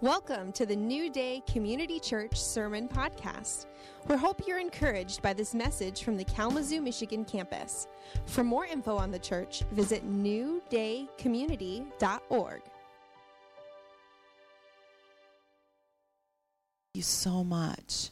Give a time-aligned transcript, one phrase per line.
[0.00, 3.66] Welcome to the New Day Community Church Sermon Podcast.
[4.06, 7.88] We hope you're encouraged by this message from the Kalamazoo, Michigan campus.
[8.26, 12.62] For more info on the church, visit newdaycommunity.org.
[12.62, 12.72] Thank
[16.94, 18.10] you so much.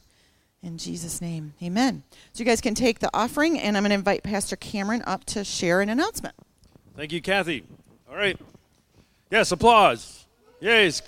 [0.61, 2.03] In Jesus' name, amen.
[2.33, 5.23] So, you guys can take the offering, and I'm going to invite Pastor Cameron up
[5.27, 6.35] to share an announcement.
[6.97, 7.63] Thank you, Kathy.
[8.09, 8.37] All right.
[9.31, 10.26] Yes, applause.
[10.59, 11.03] Yes,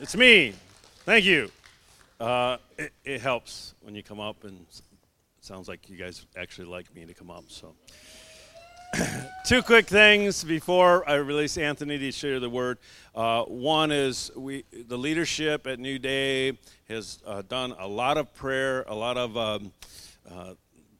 [0.00, 0.54] it's me.
[1.04, 1.50] Thank you.
[2.18, 4.82] Uh, it, it, helps when you come up, and it
[5.42, 7.44] sounds like you guys actually like me to come up.
[7.48, 7.74] So,
[9.46, 12.78] two quick things before I release Anthony to share the word.
[13.14, 18.32] Uh, one is we, the leadership at New Day has uh, done a lot of
[18.32, 19.72] prayer, a lot of um,
[20.32, 20.54] uh,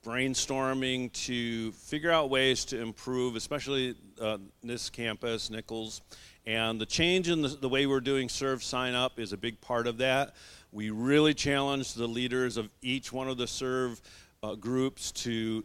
[0.04, 6.02] brainstorming to figure out ways to improve, especially uh, this campus, Nichols.
[6.46, 9.60] And the change in the, the, way we're doing serve sign up is a big
[9.62, 10.34] part of that.
[10.72, 14.00] We really challenge the leaders of each one of the serve
[14.42, 15.64] uh, groups to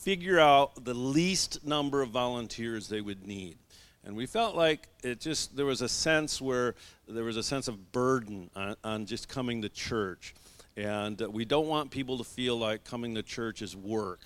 [0.00, 3.56] figure out the least number of volunteers they would need.
[4.02, 6.74] And we felt like it just, there was a sense where
[7.06, 10.34] there was a sense of burden on, on just coming to church.
[10.76, 14.20] And uh, we don't want people to feel like coming to church is work.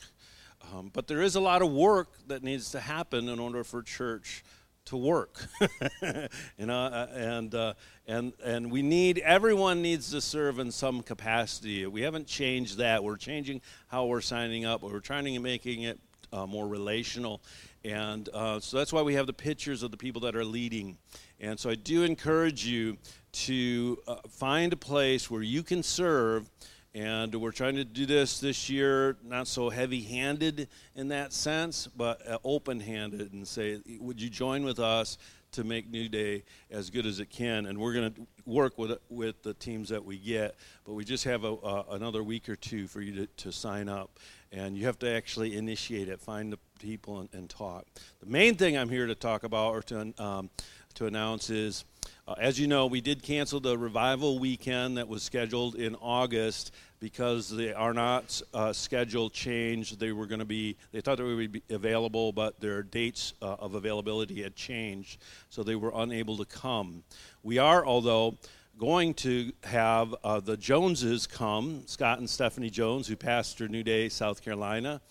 [0.72, 3.82] Um, but there is a lot of work that needs to happen in order for
[3.82, 4.44] church
[4.86, 5.46] to work.
[6.58, 7.74] You know uh, and uh,
[8.06, 11.86] and and we need everyone needs to serve in some capacity.
[11.86, 13.02] We haven't changed that.
[13.02, 14.82] We're changing how we're signing up.
[14.82, 15.98] We're trying to making it
[16.32, 17.40] uh, more relational.
[17.84, 20.98] And uh, so that's why we have the pictures of the people that are leading.
[21.40, 22.96] And so i do encourage you
[23.32, 26.48] to uh, find a place where you can serve
[26.94, 31.88] and we're trying to do this this year, not so heavy handed in that sense,
[31.88, 35.18] but uh, open handed and say, Would you join with us
[35.52, 37.66] to make New Day as good as it can?
[37.66, 41.24] And we're going to work with, with the teams that we get, but we just
[41.24, 44.20] have a, uh, another week or two for you to, to sign up.
[44.52, 47.86] And you have to actually initiate it, find the people, and, and talk.
[48.20, 50.48] The main thing I'm here to talk about or to, um,
[50.94, 51.84] to announce is
[52.26, 56.72] uh, as you know, we did cancel the revival weekend that was scheduled in August
[56.98, 60.00] because the Arnott's uh, schedule changed.
[60.00, 63.56] They were going to be, they thought they would be available, but their dates uh,
[63.58, 65.20] of availability had changed,
[65.50, 67.04] so they were unable to come.
[67.42, 68.38] We are, although,
[68.78, 74.08] going to have uh, the Joneses come, Scott and Stephanie Jones, who pastor New Day,
[74.08, 75.02] South Carolina.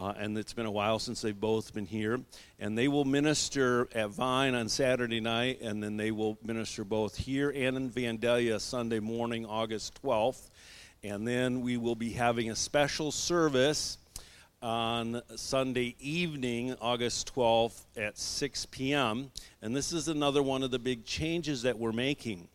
[0.00, 2.18] Uh, and it's been a while since they've both been here.
[2.58, 7.16] And they will minister at Vine on Saturday night, and then they will minister both
[7.16, 10.48] here and in Vandalia Sunday morning, August 12th.
[11.04, 13.98] And then we will be having a special service
[14.62, 19.30] on Sunday evening, August 12th at 6 p.m.
[19.60, 22.48] And this is another one of the big changes that we're making.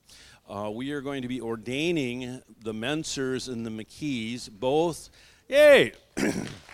[0.49, 5.09] Uh, we are going to be ordaining the Mensers and the McKees, both,
[5.47, 5.91] yay!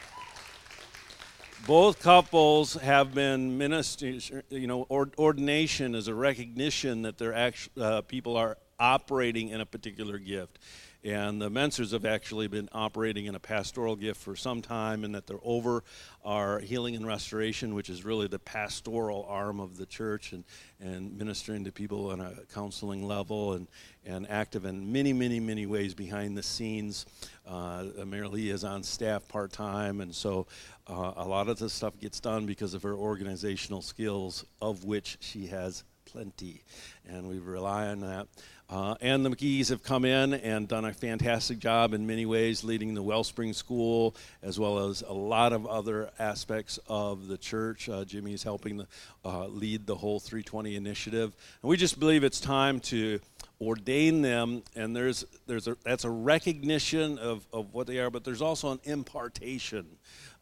[1.67, 8.01] both couples have been ministers, you know, ordination is a recognition that they're actually, uh,
[8.01, 10.59] people are operating in a particular gift.
[11.03, 15.15] And the Mensers have actually been operating in a pastoral gift for some time, and
[15.15, 15.83] that they're over
[16.23, 20.43] our healing and restoration, which is really the pastoral arm of the church, and,
[20.79, 23.67] and ministering to people on a counseling level and,
[24.05, 27.07] and active in many, many, many ways behind the scenes.
[27.47, 30.45] Uh, Mary Lee is on staff part time, and so
[30.91, 35.17] uh, a lot of the stuff gets done because of her organizational skills, of which
[35.21, 36.63] she has plenty,
[37.07, 38.27] and we rely on that.
[38.69, 42.63] Uh, and the McKees have come in and done a fantastic job in many ways,
[42.63, 47.89] leading the Wellspring School as well as a lot of other aspects of the church.
[47.89, 48.87] Uh, Jimmy is helping the,
[49.25, 53.19] uh, lead the whole 320 initiative, and we just believe it's time to
[53.59, 54.63] ordain them.
[54.75, 58.71] And there's there's a, that's a recognition of, of what they are, but there's also
[58.71, 59.85] an impartation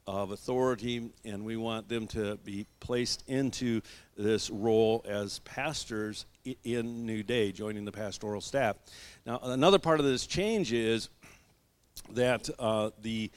[0.09, 3.79] of authority, and we want them to be placed into
[4.17, 6.25] this role as pastors
[6.63, 8.75] in New Day, joining the pastoral staff.
[9.27, 11.09] Now, another part of this change is
[12.13, 13.29] that uh, the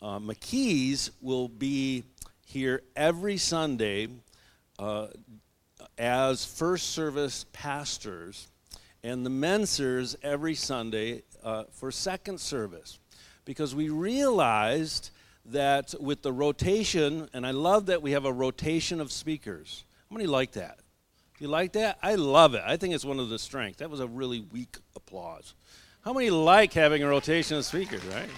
[0.00, 2.04] uh, McKees will be
[2.46, 4.06] here every Sunday
[4.78, 5.08] uh,
[5.98, 8.46] as first service pastors,
[9.02, 13.00] and the Mensers every Sunday uh, for second service,
[13.44, 15.10] because we realized
[15.46, 19.84] that with the rotation, and I love that we have a rotation of speakers.
[20.08, 20.78] How many like that?
[21.38, 21.98] Do you like that?
[22.02, 22.62] I love it.
[22.66, 23.78] I think it's one of the strengths.
[23.78, 25.54] That was a really weak applause.
[26.04, 28.28] How many like having a rotation of speakers, right?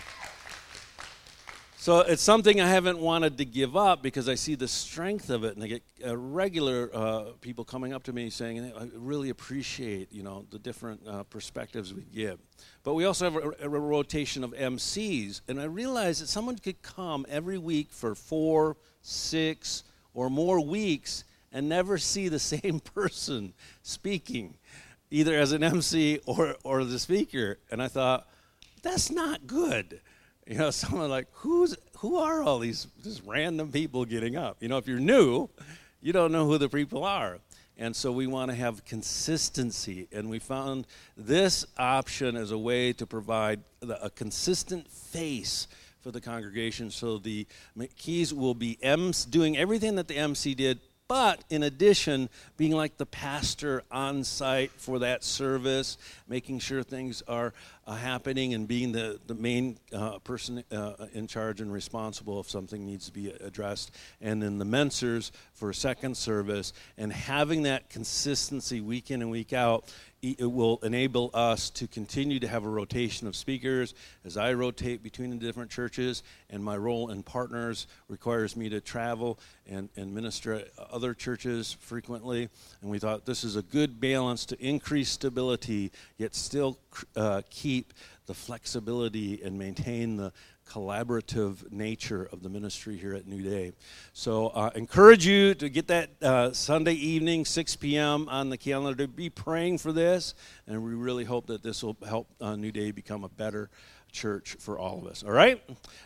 [1.82, 5.42] So it's something I haven't wanted to give up because I see the strength of
[5.42, 9.30] it, and I get uh, regular uh, people coming up to me saying, "I really
[9.30, 12.38] appreciate you know the different uh, perspectives we give."
[12.84, 16.82] But we also have a, a, rotation of MCs, and I realized that someone could
[16.82, 19.82] come every week for four, six,
[20.14, 24.54] or more weeks and never see the same person speaking,
[25.10, 27.58] either as an MC or or the speaker.
[27.72, 28.28] And I thought,
[28.84, 30.00] that's not good
[30.46, 34.56] you know, someone like, who's who are all these just random people getting up?
[34.60, 35.48] You know, if you're new,
[36.00, 37.38] you don't know who the people are.
[37.78, 40.08] And so we want to have consistency.
[40.12, 40.86] And we found
[41.16, 45.68] this option as a way to provide a consistent face
[46.00, 46.90] for the congregation.
[46.90, 47.46] So the
[47.78, 52.96] McKees will be M's doing everything that the MC did, but in addition, being like
[52.96, 55.98] the pastor on site for that service,
[56.28, 57.52] making sure things are
[57.86, 62.48] uh, happening, and being the, the main uh, person uh, in charge and responsible if
[62.48, 63.90] something needs to be addressed.
[64.20, 69.30] And then the Mensers for a second service, and having that consistency week in and
[69.30, 69.84] week out
[70.22, 73.92] it will enable us to continue to have a rotation of speakers
[74.24, 78.80] as I rotate between the different churches, and my role in partners requires me to
[78.80, 82.48] travel and, and minister at other churches frequently.
[82.82, 86.78] And we thought this is a good balance to increase stability, yet still
[87.16, 87.92] uh, keep
[88.26, 90.32] the flexibility and maintain the
[90.68, 93.72] collaborative nature of the ministry here at New Day.
[94.12, 98.28] So, uh, encourage you to get that uh, Sunday evening, 6 p.m.
[98.28, 100.34] on the calendar to be praying for this,
[100.66, 103.70] and we really hope that this will help uh, New Day become a better
[104.12, 105.22] church for all of us.
[105.22, 105.62] All right?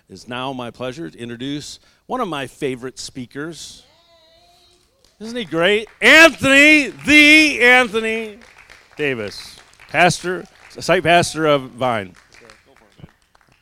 [0.09, 3.85] It's now my pleasure to introduce one of my favorite speakers.
[5.19, 5.89] Isn't he great?
[6.01, 8.39] Anthony, the Anthony
[8.97, 9.57] Davis,
[9.89, 10.45] pastor,
[10.83, 12.15] site pastor of Vine.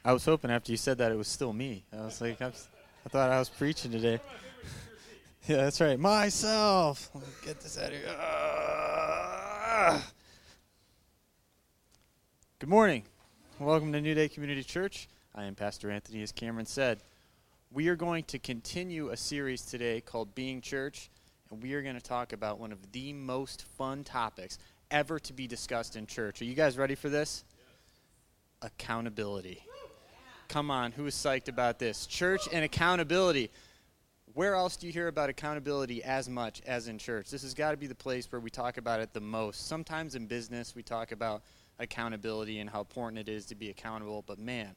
[0.05, 1.85] I was hoping after you said that it was still me.
[1.93, 4.21] I was like, I, I thought I was preaching today.
[5.49, 5.99] yeah, that's right.
[5.99, 7.11] Myself.
[7.45, 8.17] Get this out of here.
[8.19, 10.01] Uh,
[12.59, 13.05] good morning.
[13.61, 15.09] Welcome to New Day Community Church.
[15.37, 16.99] I am Pastor Anthony, as Cameron said.
[17.71, 21.11] We are going to continue a series today called Being Church,
[21.51, 24.59] and we are going to talk about one of the most fun topics
[24.91, 26.41] ever to be discussed in church.
[26.43, 27.45] Are you guys ready for this?
[28.63, 28.73] Yes.
[28.73, 29.63] Accountability.
[30.49, 32.07] Come on, who is psyched about this?
[32.07, 33.51] Church and accountability.
[34.35, 37.31] Where else do you hear about accountability as much as in church?
[37.31, 39.67] This has got to be the place where we talk about it the most.
[39.67, 41.43] Sometimes in business, we talk about
[41.79, 44.75] accountability and how important it is to be accountable, but man,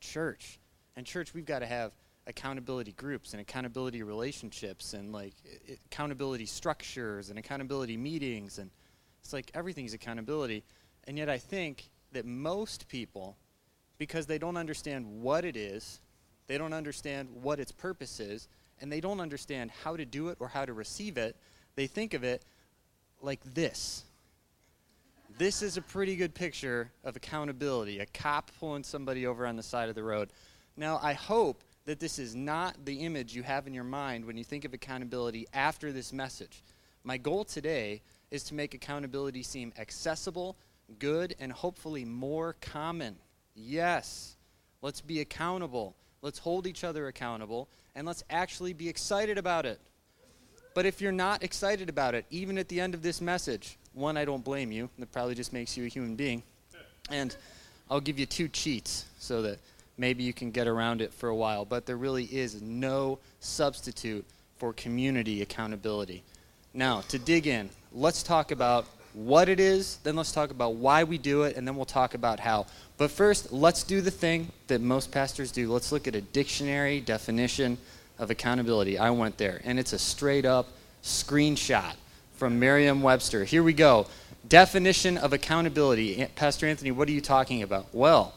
[0.00, 0.58] church.
[0.96, 1.92] And church, we've got to have
[2.26, 5.34] accountability groups and accountability relationships and like
[5.86, 8.70] accountability structures and accountability meetings and
[9.24, 10.62] it's like everything's accountability
[11.08, 13.36] and yet i think that most people
[13.98, 16.00] because they don't understand what it is,
[16.46, 18.48] they don't understand what its purpose is,
[18.80, 21.36] and they don't understand how to do it or how to receive it.
[21.76, 22.42] They think of it
[23.22, 24.04] like this.
[25.38, 29.62] This is a pretty good picture of accountability a cop pulling somebody over on the
[29.62, 30.30] side of the road.
[30.76, 34.36] Now, I hope that this is not the image you have in your mind when
[34.36, 36.62] you think of accountability after this message.
[37.04, 38.02] My goal today
[38.34, 40.56] is to make accountability seem accessible,
[40.98, 43.14] good, and hopefully more common.
[43.54, 44.34] Yes.
[44.82, 45.94] Let's be accountable.
[46.20, 49.78] Let's hold each other accountable, and let's actually be excited about it.
[50.74, 54.16] But if you're not excited about it, even at the end of this message, one,
[54.16, 54.90] I don't blame you.
[54.98, 56.42] That probably just makes you a human being.
[57.10, 57.36] And
[57.88, 59.60] I'll give you two cheats so that
[59.96, 61.64] maybe you can get around it for a while.
[61.64, 64.24] But there really is no substitute
[64.56, 66.24] for community accountability.
[66.74, 71.04] Now, to dig in, let's talk about what it is, then let's talk about why
[71.04, 72.66] we do it, and then we'll talk about how.
[72.98, 75.72] But first, let's do the thing that most pastors do.
[75.72, 77.78] Let's look at a dictionary definition
[78.18, 78.98] of accountability.
[78.98, 80.68] I went there, and it's a straight up
[81.04, 81.94] screenshot
[82.34, 83.44] from Merriam Webster.
[83.44, 84.08] Here we go.
[84.48, 86.26] Definition of accountability.
[86.34, 87.86] Pastor Anthony, what are you talking about?
[87.92, 88.34] Well,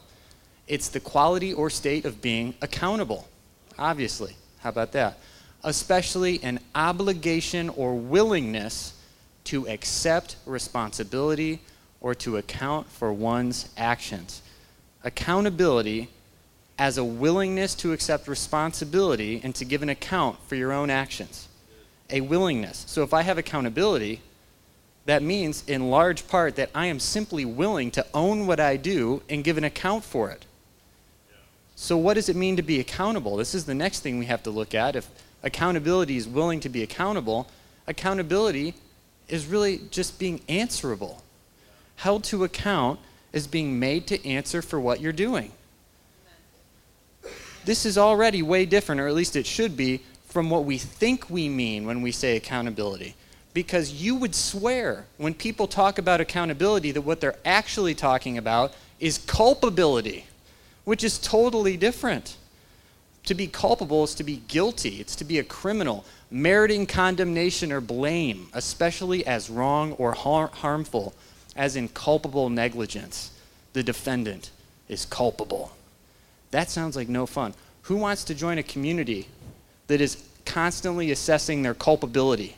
[0.68, 3.28] it's the quality or state of being accountable,
[3.80, 4.36] obviously.
[4.60, 5.18] How about that?
[5.64, 8.94] Especially an obligation or willingness
[9.46, 11.60] to accept responsibility
[12.02, 14.42] or to account for one's actions
[15.08, 16.10] accountability
[16.78, 21.48] as a willingness to accept responsibility and to give an account for your own actions.
[22.10, 22.84] A willingness.
[22.88, 24.22] So if I have accountability,
[25.06, 29.24] that means in large part that I am simply willing to own what I do
[29.30, 30.46] and give an account for it.
[31.80, 33.38] So, what does it mean to be accountable?
[33.38, 34.96] This is the next thing we have to look at.
[34.96, 35.08] If
[35.44, 37.48] accountability is willing to be accountable,
[37.88, 38.74] accountability
[39.28, 41.22] is really just being answerable,
[41.98, 43.00] held to account
[43.34, 45.52] is being made to answer for what you're doing.
[47.66, 51.30] this is already way different, or at least it should be, from what we think
[51.30, 53.14] we mean when we say accountability.
[53.54, 58.74] Because you would swear when people talk about accountability that what they're actually talking about
[59.00, 60.26] is culpability,
[60.86, 62.38] which is totally different.
[63.28, 67.82] To be culpable is to be guilty, it's to be a criminal, meriting condemnation or
[67.82, 71.14] blame, especially as wrong or har- harmful,
[71.54, 73.32] as in culpable negligence.
[73.74, 74.50] The defendant
[74.88, 75.74] is culpable.
[76.52, 77.54] That sounds like no fun.
[77.84, 79.28] Who wants to join a community
[79.88, 82.56] that is constantly assessing their culpability?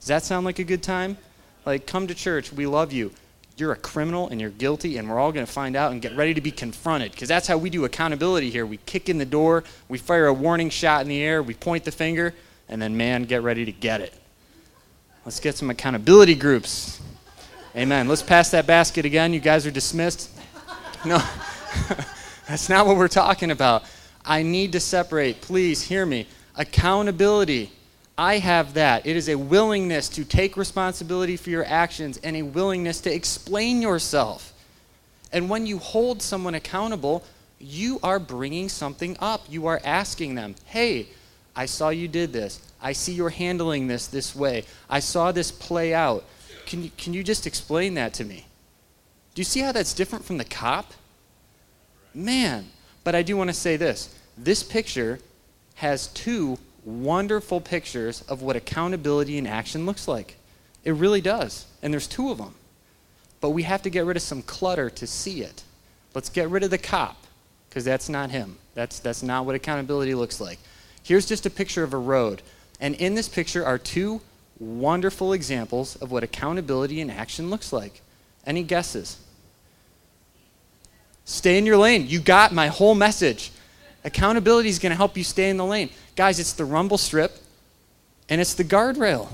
[0.00, 1.16] Does that sound like a good time?
[1.64, 3.12] Like, come to church, we love you.
[3.56, 6.16] You're a criminal and you're guilty, and we're all going to find out and get
[6.16, 7.12] ready to be confronted.
[7.12, 8.64] Because that's how we do accountability here.
[8.64, 11.84] We kick in the door, we fire a warning shot in the air, we point
[11.84, 12.34] the finger,
[12.68, 14.14] and then, man, get ready to get it.
[15.24, 17.00] Let's get some accountability groups.
[17.76, 18.08] Amen.
[18.08, 19.32] Let's pass that basket again.
[19.32, 20.30] You guys are dismissed.
[21.04, 21.18] No.
[22.48, 23.84] That's not what we're talking about.
[24.24, 25.40] I need to separate.
[25.40, 26.26] Please hear me.
[26.56, 27.72] Accountability.
[28.16, 29.06] I have that.
[29.06, 33.80] It is a willingness to take responsibility for your actions and a willingness to explain
[33.80, 34.52] yourself.
[35.32, 37.24] And when you hold someone accountable,
[37.58, 39.42] you are bringing something up.
[39.48, 41.06] You are asking them, hey,
[41.56, 42.60] I saw you did this.
[42.82, 44.64] I see you're handling this this way.
[44.90, 46.24] I saw this play out.
[46.66, 48.46] Can you, can you just explain that to me?
[49.34, 50.92] Do you see how that's different from the cop?
[52.14, 52.66] Man,
[53.04, 54.14] but I do want to say this.
[54.36, 55.18] This picture
[55.76, 60.36] has two wonderful pictures of what accountability in action looks like.
[60.84, 61.66] It really does.
[61.82, 62.54] And there's two of them.
[63.40, 65.62] But we have to get rid of some clutter to see it.
[66.14, 67.16] Let's get rid of the cop,
[67.68, 68.56] because that's not him.
[68.74, 70.58] That's, that's not what accountability looks like.
[71.02, 72.42] Here's just a picture of a road.
[72.80, 74.20] And in this picture are two
[74.58, 78.00] wonderful examples of what accountability in action looks like.
[78.46, 79.18] Any guesses?
[81.24, 82.06] Stay in your lane.
[82.08, 83.52] You got my whole message.
[84.04, 85.90] Accountability is going to help you stay in the lane.
[86.16, 87.38] Guys, it's the rumble strip
[88.28, 89.28] and it's the guardrail.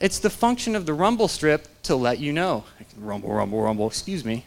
[0.00, 2.64] It's the function of the rumble strip to let you know.
[2.98, 4.44] Rumble, rumble, rumble, excuse me.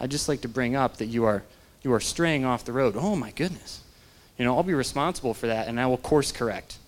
[0.00, 1.42] I'd just like to bring up that you are
[1.82, 2.96] you are straying off the road.
[2.96, 3.80] Oh my goodness.
[4.38, 6.78] You know, I'll be responsible for that and I will course correct.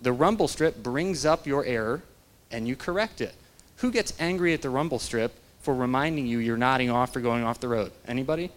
[0.00, 2.02] The rumble strip brings up your error
[2.50, 3.34] and you correct it.
[3.78, 7.44] Who gets angry at the rumble strip for reminding you you're nodding off or going
[7.44, 7.92] off the road?
[8.06, 8.50] Anybody?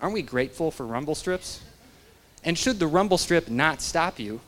[0.00, 1.60] Aren't we grateful for rumble strips?
[2.46, 4.40] And should the rumble strip not stop you,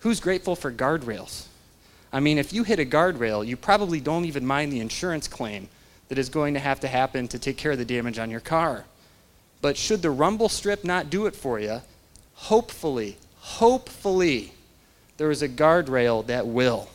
[0.00, 1.46] who's grateful for guardrails?
[2.10, 5.68] I mean, if you hit a guardrail, you probably don't even mind the insurance claim
[6.08, 8.40] that is going to have to happen to take care of the damage on your
[8.40, 8.86] car.
[9.60, 11.82] But should the rumble strip not do it for you,
[12.34, 14.54] hopefully, hopefully,
[15.18, 16.88] there is a guardrail that will.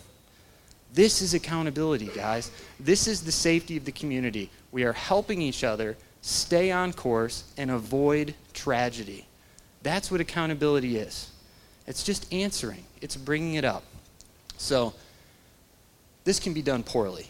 [0.93, 2.49] This is accountability, guys.
[2.79, 4.49] This is the safety of the community.
[4.71, 9.27] We are helping each other stay on course and avoid tragedy.
[9.83, 11.31] That's what accountability is.
[11.85, 13.83] It's just answering, it's bringing it up.
[14.57, 14.93] So,
[16.23, 17.27] this can be done poorly.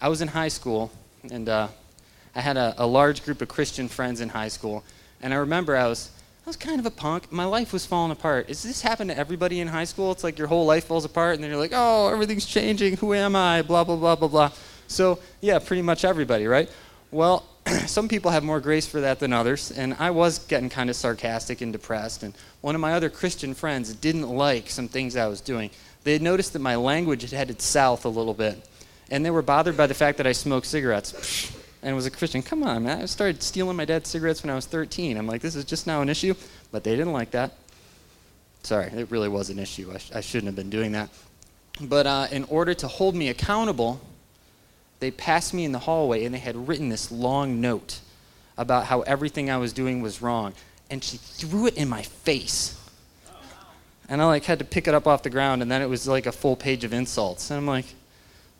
[0.00, 0.90] I was in high school,
[1.30, 1.68] and uh,
[2.34, 4.84] I had a, a large group of Christian friends in high school,
[5.22, 6.10] and I remember I was
[6.44, 7.30] I was kind of a punk.
[7.30, 8.48] My life was falling apart.
[8.48, 10.10] Does this happen to everybody in high school?
[10.10, 12.96] It's like your whole life falls apart, and then you're like, oh, everything's changing.
[12.96, 13.62] Who am I?
[13.62, 14.52] Blah, blah, blah, blah, blah.
[14.88, 16.68] So, yeah, pretty much everybody, right?
[17.12, 17.46] Well,
[17.86, 20.96] some people have more grace for that than others, and I was getting kind of
[20.96, 22.22] sarcastic and depressed.
[22.22, 25.70] And one of my other Christian friends didn't like some things I was doing.
[26.04, 28.68] They had noticed that my language had headed south a little bit,
[29.10, 31.52] and they were bothered by the fact that I smoked cigarettes
[31.82, 32.42] and was a Christian.
[32.42, 33.02] Come on, man.
[33.02, 35.16] I started stealing my dad's cigarettes when I was 13.
[35.16, 36.34] I'm like, this is just now an issue.
[36.70, 37.52] But they didn't like that.
[38.62, 39.90] Sorry, it really was an issue.
[39.92, 41.10] I, sh- I shouldn't have been doing that.
[41.80, 44.00] But uh, in order to hold me accountable,
[45.02, 47.98] they passed me in the hallway and they had written this long note
[48.56, 50.54] about how everything I was doing was wrong.
[50.90, 52.78] And she threw it in my face.
[54.08, 56.06] And I like had to pick it up off the ground, and then it was
[56.06, 57.50] like a full page of insults.
[57.50, 57.86] And I'm like,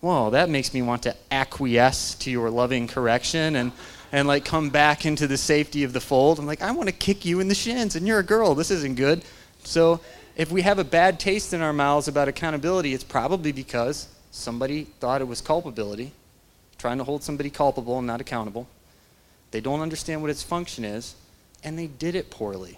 [0.01, 3.71] whoa, that makes me want to acquiesce to your loving correction and,
[4.11, 6.41] and like come back into the safety of the fold.
[6.41, 8.57] I'm like, I want to kick you in the shins, and you're a girl.
[8.57, 9.23] This isn't good.
[9.63, 10.01] So
[10.37, 14.85] if we have a bad taste in our mouths about accountability, it's probably because somebody
[14.99, 16.13] thought it was culpability,
[16.83, 18.67] trying to hold somebody culpable and not accountable.
[19.53, 21.15] They don't understand what its function is,
[21.62, 22.77] and they did it poorly.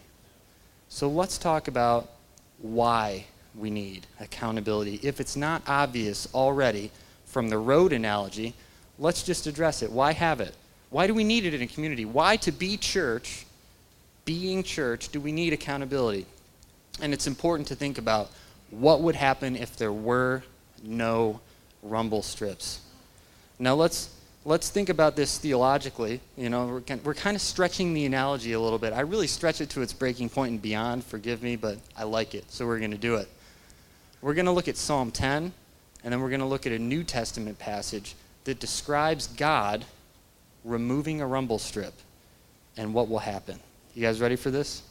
[0.90, 2.10] So let's talk about
[2.58, 5.00] why we need accountability.
[5.02, 6.90] If it's not obvious already,
[7.24, 8.52] from the road analogy,
[8.98, 9.90] let's just address it.
[9.90, 10.54] Why have it?
[10.90, 12.04] Why do we need it in a community?
[12.04, 13.46] Why, to be church,
[14.26, 16.26] being church, do we need accountability?
[17.00, 18.30] And it's important to think about
[18.70, 20.42] what would happen if there were
[20.82, 21.40] no
[21.82, 22.80] rumble strips.
[23.58, 24.10] Now let's
[24.44, 26.20] let's think about this theologically.
[26.36, 28.92] You know, we're, kind- we're kind of stretching the analogy a little bit.
[28.92, 32.34] I really stretch it to its breaking point and beyond, forgive me, but I like
[32.34, 33.28] it, so we're going to do it.
[34.20, 35.52] We're going to look at Psalm 10,
[36.02, 39.84] and then we're going to look at a New Testament passage that describes God
[40.64, 41.94] removing a rumble strip
[42.76, 43.58] and what will happen.
[43.94, 44.82] You guys ready for this?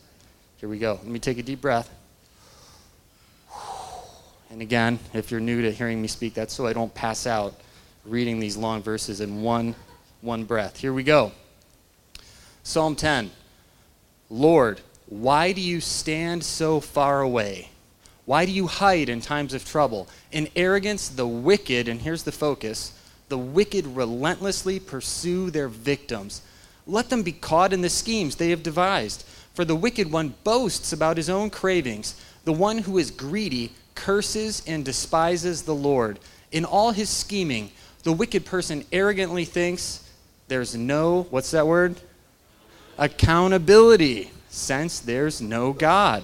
[0.57, 0.93] Here we go.
[0.93, 1.89] Let me take a deep breath.
[4.49, 7.55] And again, if you're new to hearing me speak, that's so I don't pass out
[8.05, 9.75] reading these long verses in one
[10.21, 10.77] one breath.
[10.77, 11.31] Here we go.
[12.63, 13.29] Psalm 10.
[14.29, 17.69] Lord, why do you stand so far away?
[18.25, 20.07] Why do you hide in times of trouble?
[20.31, 22.97] In arrogance, the wicked, and here's the focus
[23.29, 26.41] the wicked relentlessly pursue their victims.
[26.85, 29.25] Let them be caught in the schemes they have devised.
[29.53, 32.19] For the wicked one boasts about his own cravings.
[32.43, 36.19] The one who is greedy curses and despises the Lord.
[36.51, 37.71] In all his scheming,
[38.03, 40.09] the wicked person arrogantly thinks
[40.47, 41.99] there's no, what's that word?
[42.97, 46.23] Accountability, since there's no God.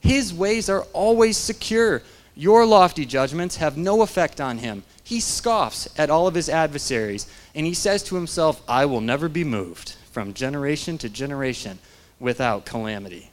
[0.00, 2.02] His ways are always secure.
[2.36, 4.84] Your lofty judgments have no effect on him.
[5.02, 9.28] He scoffs at all of his adversaries, and he says to himself, I will never
[9.28, 11.78] be moved from generation to generation
[12.20, 13.30] without calamity.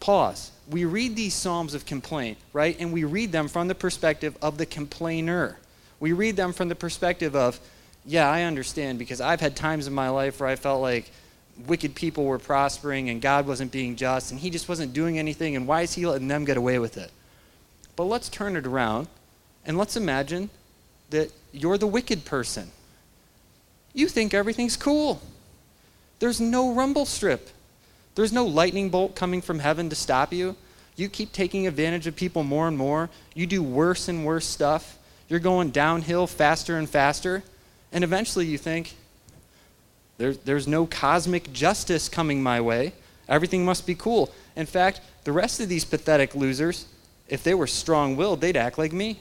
[0.00, 0.50] Pause.
[0.68, 2.76] We read these Psalms of complaint, right?
[2.78, 5.58] And we read them from the perspective of the complainer.
[6.00, 7.58] We read them from the perspective of,
[8.04, 11.10] yeah, I understand because I've had times in my life where I felt like
[11.66, 15.56] wicked people were prospering and God wasn't being just and he just wasn't doing anything
[15.56, 17.10] and why is he letting them get away with it?
[17.96, 19.08] But let's turn it around
[19.66, 20.50] and let's imagine
[21.10, 22.70] that you're the wicked person.
[23.92, 25.20] You think everything's cool.
[26.20, 27.48] There's no rumble strip.
[28.14, 30.56] There's no lightning bolt coming from heaven to stop you.
[30.96, 33.10] You keep taking advantage of people more and more.
[33.34, 34.97] You do worse and worse stuff.
[35.28, 37.42] You're going downhill faster and faster.
[37.92, 38.94] And eventually you think,
[40.16, 42.92] there, there's no cosmic justice coming my way.
[43.28, 44.32] Everything must be cool.
[44.56, 46.86] In fact, the rest of these pathetic losers,
[47.28, 49.20] if they were strong willed, they'd act like me.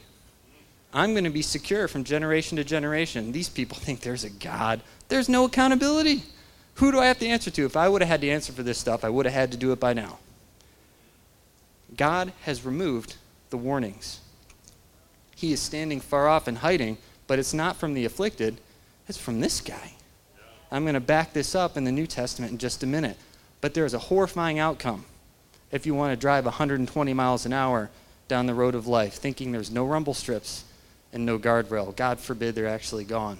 [0.94, 3.32] I'm going to be secure from generation to generation.
[3.32, 4.82] These people think there's a God.
[5.10, 6.24] There's no accountability.
[6.76, 7.66] Who do I have to answer to?
[7.66, 9.58] If I would have had to answer for this stuff, I would have had to
[9.58, 10.20] do it by now.
[11.96, 13.16] God has removed
[13.50, 14.20] the warnings
[15.38, 16.98] he is standing far off and hiding,
[17.28, 18.58] but it's not from the afflicted,
[19.08, 19.94] it's from this guy.
[20.72, 23.18] I'm going to back this up in the New Testament in just a minute.
[23.62, 25.06] But there's a horrifying outcome
[25.72, 27.92] if you want to drive 120 miles an hour
[28.28, 30.64] down the road of life, thinking there's no rumble strips
[31.14, 31.96] and no guardrail.
[31.96, 33.38] God forbid they're actually gone.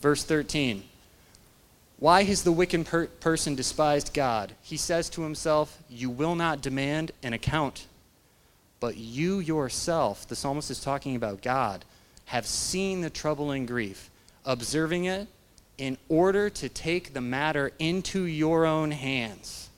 [0.00, 0.84] Verse 13
[1.98, 4.52] Why has the wicked per- person despised God?
[4.62, 7.86] He says to himself, You will not demand an account
[8.80, 11.84] but you yourself, the psalmist is talking about God,
[12.26, 14.10] have seen the trouble and grief,
[14.44, 15.28] observing it
[15.76, 19.68] in order to take the matter into your own hands.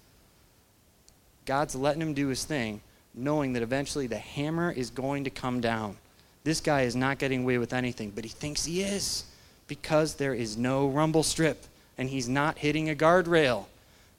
[1.44, 2.80] God's letting him do his thing,
[3.14, 5.96] knowing that eventually the hammer is going to come down.
[6.44, 9.24] This guy is not getting away with anything, but he thinks he is
[9.66, 11.64] because there is no rumble strip
[11.98, 13.66] and he's not hitting a guardrail.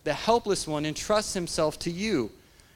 [0.04, 2.32] The helpless one entrusts himself to you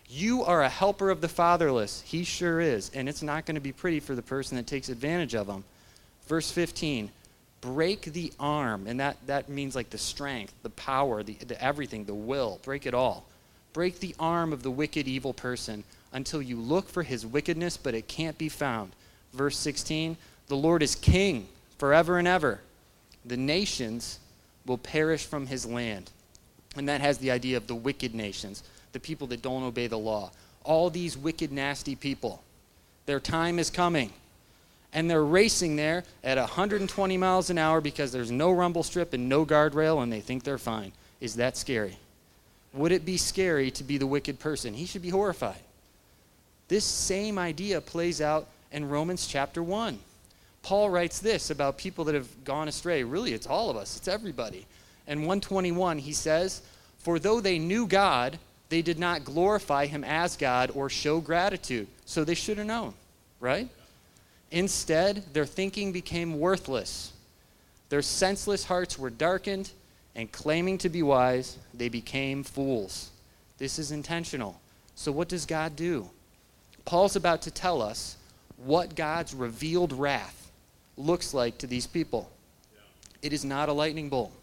[0.10, 2.02] you are a helper of the fatherless.
[2.02, 2.92] He sure is.
[2.94, 5.64] And it's not going to be pretty for the person that takes advantage of them.
[6.28, 7.12] Verse 15
[7.60, 8.88] break the arm.
[8.88, 12.60] And that, that means like the strength, the power, the, the everything, the will.
[12.64, 13.26] Break it all.
[13.74, 17.96] Break the arm of the wicked, evil person until you look for his wickedness, but
[17.96, 18.92] it can't be found.
[19.34, 20.18] Verse 16
[20.48, 22.62] the Lord is king forever and ever.
[23.26, 24.20] The nations
[24.66, 26.10] will perish from his land.
[26.78, 29.98] And that has the idea of the wicked nations the people that don't obey the
[29.98, 30.32] law.
[30.64, 32.44] All these wicked, nasty people.
[33.06, 34.12] Their time is coming.
[34.94, 39.30] And they're racing there at 120 miles an hour because there's no rumble strip and
[39.30, 40.92] no guardrail and they think they're fine.
[41.20, 41.98] Is that scary?
[42.74, 44.74] Would it be scary to be the wicked person?
[44.74, 45.60] He should be horrified.
[46.68, 50.00] This same idea plays out in Romans chapter 1.
[50.64, 53.04] Paul writes this about people that have gone astray.
[53.04, 54.66] Really, it's all of us, it's everybody.
[55.08, 56.62] And 121, he says,
[56.98, 58.38] For though they knew God,
[58.70, 61.88] they did not glorify him as God or show gratitude.
[62.06, 62.94] So they should have known,
[63.40, 63.70] right?
[64.52, 67.14] Instead, their thinking became worthless.
[67.90, 69.72] Their senseless hearts were darkened,
[70.16, 73.12] and claiming to be wise, they became fools.
[73.58, 74.60] This is intentional.
[74.96, 76.10] So, what does God do?
[76.86, 78.18] Paul's about to tell us
[78.58, 80.52] what God's revealed wrath
[80.98, 82.30] looks like to these people.
[83.22, 84.34] It is not a lightning bolt,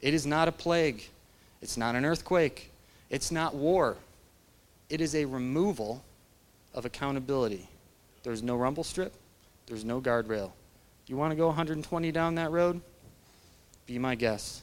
[0.00, 1.08] it is not a plague,
[1.62, 2.70] it's not an earthquake,
[3.10, 3.96] it's not war,
[4.88, 6.02] it is a removal
[6.74, 7.68] of accountability.
[8.22, 9.14] There's no rumble strip,
[9.66, 10.52] there's no guardrail.
[11.06, 12.80] You want to go 120 down that road?
[13.86, 14.62] Be my guest.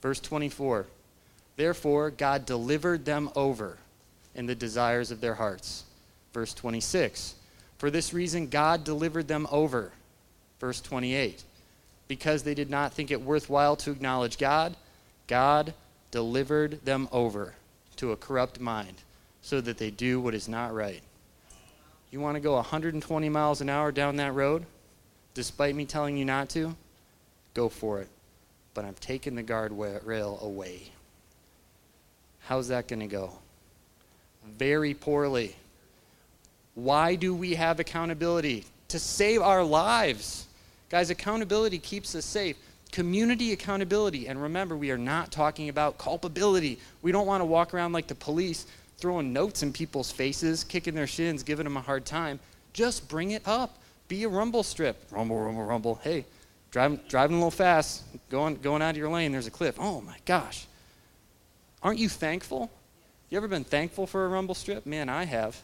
[0.00, 0.86] Verse 24
[1.56, 3.78] Therefore, God delivered them over
[4.34, 5.84] in the desires of their hearts.
[6.32, 7.34] Verse 26
[7.78, 9.92] For this reason, God delivered them over.
[10.58, 11.44] Verse 28
[12.08, 14.74] Because they did not think it worthwhile to acknowledge God,
[15.26, 15.74] God
[16.12, 17.54] delivered them over
[17.96, 18.94] to a corrupt mind
[19.40, 21.02] so that they do what is not right.
[22.12, 24.66] You want to go 120 miles an hour down that road,
[25.34, 26.76] despite me telling you not to?
[27.54, 28.08] Go for it.
[28.74, 30.92] But I'm taking the guardrail away.
[32.40, 33.32] How's that going to go?
[34.58, 35.56] Very poorly.
[36.74, 38.66] Why do we have accountability?
[38.88, 40.46] To save our lives.
[40.90, 42.56] Guys, accountability keeps us safe.
[42.92, 44.28] Community accountability.
[44.28, 46.78] And remember, we are not talking about culpability.
[47.00, 48.66] We don't want to walk around like the police
[48.98, 52.38] throwing notes in people's faces, kicking their shins, giving them a hard time.
[52.72, 53.78] Just bring it up.
[54.08, 55.04] Be a rumble strip.
[55.10, 55.94] Rumble, rumble, rumble.
[56.02, 56.26] Hey,
[56.70, 59.76] driving, driving a little fast, going, going out of your lane, there's a cliff.
[59.80, 60.66] Oh my gosh.
[61.82, 62.70] Aren't you thankful?
[63.30, 64.84] You ever been thankful for a rumble strip?
[64.84, 65.60] Man, I have.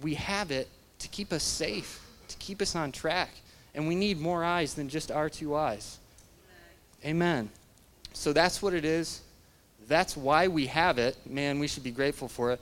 [0.00, 0.68] We have it
[1.00, 3.30] to keep us safe, to keep us on track.
[3.74, 5.98] And we need more eyes than just our two eyes.
[7.04, 7.50] Amen.
[8.12, 9.20] So that's what it is.
[9.88, 11.16] That's why we have it.
[11.26, 12.60] Man, we should be grateful for it.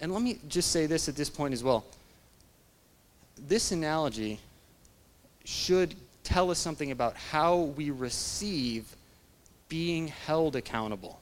[0.00, 1.84] And let me just say this at this point as well.
[3.48, 4.40] This analogy
[5.44, 8.96] should tell us something about how we receive
[9.68, 11.20] being held accountable.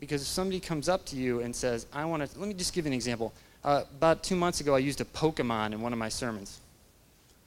[0.00, 2.72] Because if somebody comes up to you and says, I want to, let me just
[2.72, 3.32] give you an example.
[3.62, 6.60] Uh, about two months ago, I used a Pokemon in one of my sermons.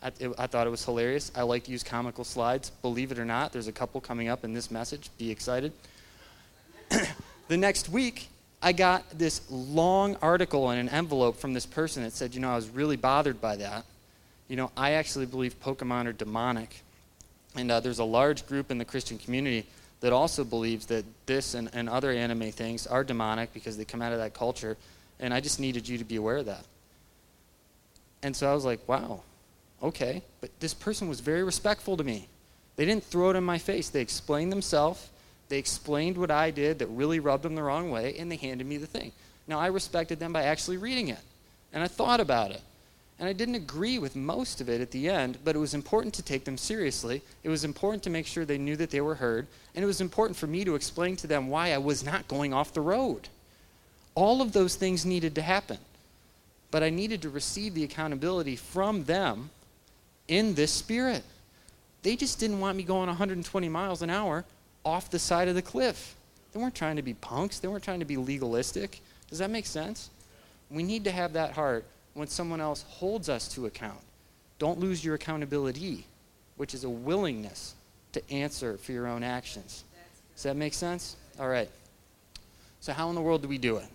[0.01, 1.31] I, it, I, thought it was hilarious.
[1.36, 2.69] I like to use comical slides.
[2.81, 5.10] Believe it or not, there's a couple coming up in this message.
[5.17, 5.71] Be excited.
[7.47, 8.29] the next week,
[8.62, 12.51] I got this long article in an envelope from this person that said, you know,
[12.51, 13.86] I was really bothered by that.
[14.47, 16.81] You know, I actually believe Pokemon are demonic.
[17.55, 19.65] And uh, there's a large group in the Christian community
[20.01, 24.01] that also believes that this and, and other anime things are demonic because they come
[24.01, 24.77] out of that culture.
[25.19, 26.63] And I just needed you to be aware of that.
[28.21, 29.21] And so I was like, wow,
[29.82, 32.28] Okay, but this person was very respectful to me.
[32.76, 33.90] They didn't throw it in my face.
[33.90, 35.10] They explained themselves.
[35.50, 38.68] They explained what I did that really rubbed them the wrong way, and they handed
[38.68, 39.12] me the thing.
[39.48, 41.20] Now, I respected them by actually reading it,
[41.72, 42.62] and I thought about it.
[43.20, 46.13] And I didn't agree with most of it at the end, but it was important
[46.16, 47.24] to take them seriously.
[47.44, 50.02] It was important to make sure they knew that they were heard, and it was
[50.02, 53.30] important for me to explain to them why I was not going off the road.
[54.13, 55.78] All of those things needed to happen.
[56.70, 59.50] But I needed to receive the accountability from them
[60.28, 61.24] in this spirit.
[62.04, 64.46] They just didn't want me going 120 miles an hour
[64.86, 66.16] off the side of the cliff.
[66.54, 69.02] They weren't trying to be punks, they weren't trying to be legalistic.
[69.30, 70.10] Does that make sense?
[70.70, 74.00] We need to have that heart when someone else holds us to account.
[74.60, 76.06] Don't lose your accountability,
[76.56, 77.76] which is a willingness
[78.13, 79.84] to answer for your own actions.
[80.34, 81.16] Does that make sense?
[81.40, 81.70] All right.
[82.80, 83.88] So, how in the world do we do it?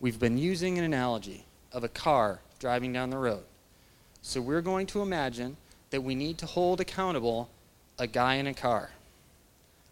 [0.00, 3.44] We've been using an analogy of a car driving down the road.
[4.22, 5.56] So we're going to imagine
[5.90, 7.50] that we need to hold accountable
[7.98, 8.90] a guy in a car.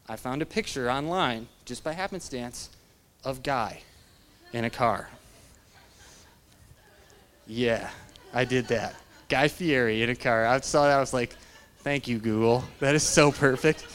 [0.08, 2.70] I found a picture online, just by happenstance,
[3.24, 3.82] of Guy
[4.52, 5.10] in a car.
[7.46, 7.90] Yeah,
[8.32, 8.94] I did that.
[9.28, 10.46] Guy Fieri in a car.
[10.46, 10.96] I saw that.
[10.96, 11.36] I was like,
[11.78, 12.64] thank you, Google.
[12.78, 13.86] That is so perfect.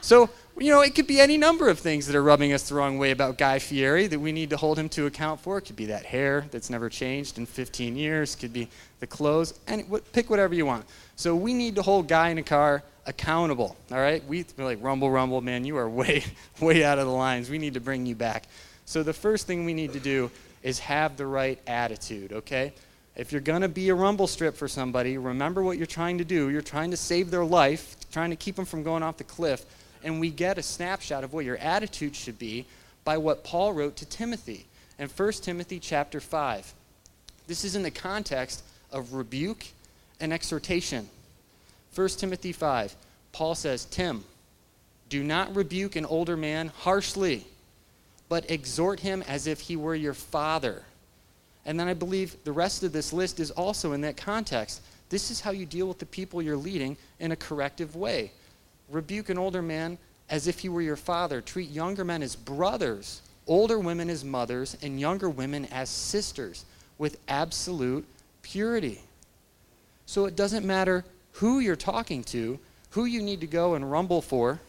[0.00, 0.30] So
[0.62, 2.96] you know, it could be any number of things that are rubbing us the wrong
[2.96, 5.58] way about Guy Fieri that we need to hold him to account for.
[5.58, 8.34] It could be that hair that's never changed in 15 years.
[8.34, 8.68] It could be
[9.00, 9.58] the clothes.
[9.66, 10.84] And pick whatever you want.
[11.16, 13.76] So we need to hold Guy in a car accountable.
[13.90, 14.24] All right?
[14.26, 15.64] We like rumble, rumble, man.
[15.64, 16.22] You are way,
[16.60, 17.50] way out of the lines.
[17.50, 18.44] We need to bring you back.
[18.84, 20.30] So the first thing we need to do
[20.62, 22.32] is have the right attitude.
[22.32, 22.72] Okay?
[23.16, 26.50] If you're gonna be a rumble strip for somebody, remember what you're trying to do.
[26.50, 29.66] You're trying to save their life, trying to keep them from going off the cliff
[30.04, 32.66] and we get a snapshot of what your attitude should be
[33.04, 34.66] by what Paul wrote to Timothy
[34.98, 36.74] in 1 Timothy chapter 5.
[37.46, 39.66] This is in the context of rebuke
[40.20, 41.08] and exhortation.
[41.94, 42.94] 1 Timothy 5,
[43.32, 44.24] Paul says, Tim,
[45.08, 47.46] do not rebuke an older man harshly,
[48.28, 50.82] but exhort him as if he were your father.
[51.66, 54.80] And then I believe the rest of this list is also in that context.
[55.10, 58.32] This is how you deal with the people you're leading in a corrective way
[58.92, 61.40] rebuke an older man as if he were your father.
[61.40, 66.64] Treat younger men as brothers, older women as mothers, and younger women as sisters
[66.98, 68.04] with absolute
[68.42, 69.00] purity.
[70.06, 72.58] So it doesn't matter who you're talking to,
[72.90, 74.60] who you need to go and rumble for,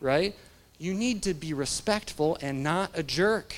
[0.00, 0.34] right?
[0.78, 3.54] You need to be respectful and not a jerk.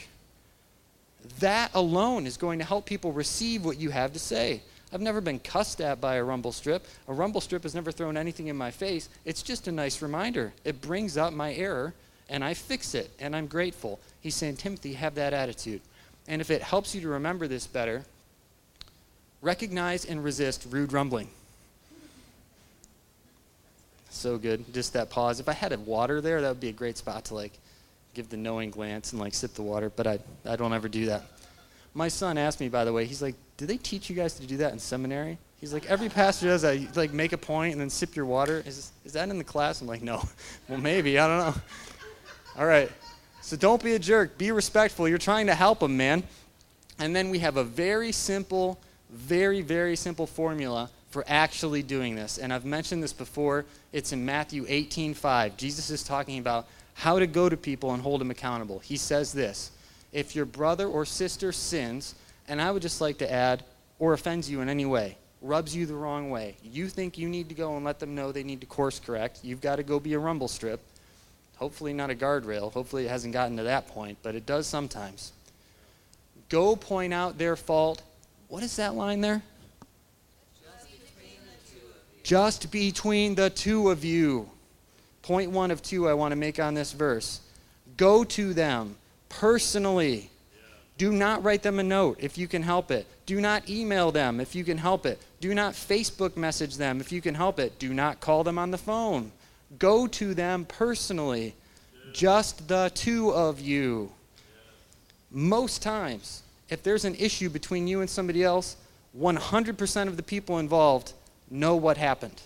[1.38, 4.62] That alone is going to help people receive what you have to say.
[4.92, 6.86] I've never been cussed at by a rumble strip.
[7.06, 9.08] A rumble strip has never thrown anything in my face.
[9.24, 10.52] It's just a nice reminder.
[10.64, 11.94] It brings up my error,
[12.28, 14.00] and I fix it, and I'm grateful.
[14.20, 15.80] He's saying, Timothy, have that attitude.
[16.26, 18.04] And if it helps you to remember this better,
[19.42, 21.28] recognize and resist rude rumbling.
[24.10, 24.74] So good.
[24.74, 25.38] Just that pause.
[25.38, 27.52] If I had a water there, that would be a great spot to like
[28.12, 31.06] give the knowing glance and like sip the water, but I, I don't ever do
[31.06, 31.24] that.
[31.94, 34.46] My son asked me, by the way, he's like, Do they teach you guys to
[34.46, 35.38] do that in seminary?
[35.60, 36.78] He's like, Every pastor does that.
[36.78, 38.62] You, like, make a point and then sip your water.
[38.66, 39.80] Is, is that in the class?
[39.80, 40.22] I'm like, No.
[40.68, 41.18] well, maybe.
[41.18, 41.62] I don't know.
[42.58, 42.90] All right.
[43.42, 44.38] So don't be a jerk.
[44.38, 45.08] Be respectful.
[45.08, 46.22] You're trying to help them, man.
[46.98, 48.78] And then we have a very simple,
[49.10, 52.38] very, very simple formula for actually doing this.
[52.38, 53.64] And I've mentioned this before.
[53.92, 55.56] It's in Matthew 18:5.
[55.56, 58.78] Jesus is talking about how to go to people and hold them accountable.
[58.80, 59.72] He says this
[60.12, 62.14] If your brother or sister sins,
[62.48, 63.64] and I would just like to add,
[63.98, 67.48] or offends you in any way, rubs you the wrong way, you think you need
[67.48, 70.00] to go and let them know they need to course correct, you've got to go
[70.00, 70.80] be a rumble strip.
[71.56, 72.72] Hopefully, not a guardrail.
[72.72, 75.32] Hopefully, it hasn't gotten to that point, but it does sometimes.
[76.48, 78.02] Go point out their fault.
[78.48, 79.42] What is that line there?
[82.22, 84.48] Just between the two of you.
[85.22, 87.40] Point one of two I want to make on this verse.
[87.96, 88.96] Go to them
[89.30, 90.30] personally.
[90.98, 93.06] Do not write them a note if you can help it.
[93.24, 95.18] Do not email them if you can help it.
[95.40, 97.78] Do not Facebook message them if you can help it.
[97.78, 99.32] Do not call them on the phone.
[99.78, 101.54] Go to them personally.
[102.12, 104.12] Just the two of you.
[105.30, 108.76] Most times, if there's an issue between you and somebody else,
[109.18, 111.14] 100% of the people involved
[111.50, 112.42] know what happened.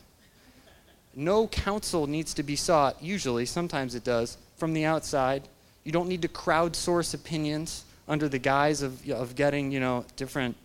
[1.14, 5.48] No counsel needs to be sought, usually, sometimes it does, from the outside.
[5.84, 10.56] You don't need to crowdsource opinions under the guise of, of getting, you know, different.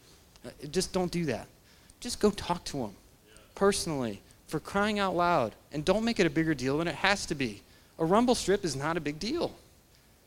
[0.46, 1.48] Uh, just don't do that.
[2.00, 2.96] Just go talk to them
[3.56, 5.54] personally for crying out loud.
[5.72, 7.62] And don't make it a bigger deal than it has to be.
[8.00, 9.54] A rumble strip is not a big deal.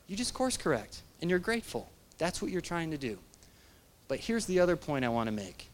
[0.06, 1.88] You just course correct and you're grateful.
[2.18, 3.18] That's what you're trying to do.
[4.08, 5.68] But here's the other point I want to make.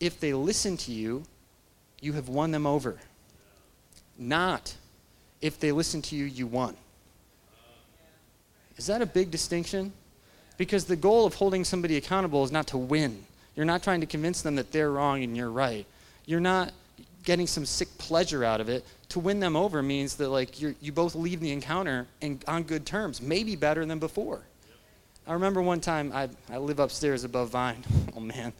[0.00, 1.24] If they listen to you,
[2.00, 2.98] you have won them over.
[4.18, 4.76] Not
[5.40, 6.76] if they listen to you, you won.
[8.76, 9.92] Is that a big distinction?
[10.56, 13.24] Because the goal of holding somebody accountable is not to win.
[13.56, 15.86] You're not trying to convince them that they're wrong and you're right.
[16.26, 16.72] You're not
[17.24, 18.84] getting some sick pleasure out of it.
[19.10, 22.64] To win them over means that like you you both leave the encounter in, on
[22.64, 24.42] good terms, maybe better than before.
[25.26, 27.82] I remember one time I, I live upstairs above Vine.
[28.16, 28.52] Oh man,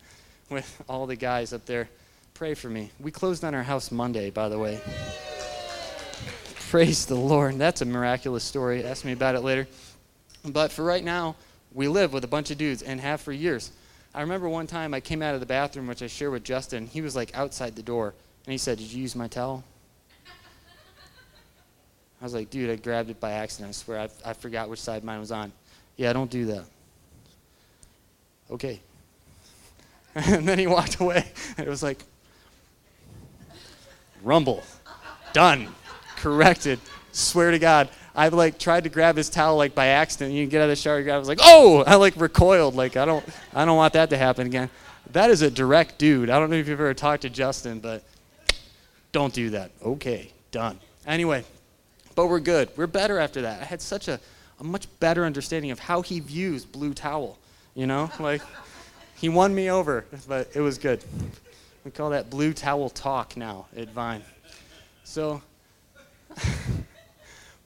[0.50, 1.88] with all the guys up there.
[2.34, 2.90] Pray for me.
[2.98, 4.80] We closed on our house Monday, by the way.
[6.70, 7.56] Praise the Lord.
[7.56, 8.84] That's a miraculous story.
[8.84, 9.68] Ask me about it later.
[10.44, 11.36] But for right now,
[11.72, 13.72] we live with a bunch of dudes and have for years.
[14.14, 16.86] I remember one time I came out of the bathroom, which I shared with Justin.
[16.86, 18.14] He was like outside the door,
[18.46, 19.64] and he said, Did you use my towel?
[22.20, 23.70] I was like, Dude, I grabbed it by accident.
[23.70, 25.50] I swear, I, I forgot which side mine was on.
[25.96, 26.64] Yeah, don't do that.
[28.50, 28.80] Okay.
[30.14, 31.24] and then he walked away.
[31.56, 32.02] And it was like,
[34.22, 34.62] rumble.
[35.32, 35.68] Done.
[36.16, 36.80] Corrected.
[37.12, 37.88] Swear to God.
[38.14, 40.34] I like tried to grab his towel like by accident.
[40.34, 41.16] You get out of the shower, you grab.
[41.16, 41.82] I was like, oh!
[41.86, 42.74] I like recoiled.
[42.74, 43.24] Like I don't,
[43.54, 44.70] I don't want that to happen again.
[45.12, 46.30] That is a direct dude.
[46.30, 48.02] I don't know if you've ever talked to Justin, but
[49.12, 49.70] don't do that.
[49.82, 50.78] Okay, done.
[51.06, 51.44] Anyway,
[52.14, 52.70] but we're good.
[52.76, 53.62] We're better after that.
[53.62, 54.18] I had such a,
[54.60, 57.38] a much better understanding of how he views blue towel.
[57.74, 58.42] You know, like
[59.16, 61.02] he won me over, but it was good.
[61.84, 64.22] We call that blue towel talk now at Vine.
[65.04, 65.42] So,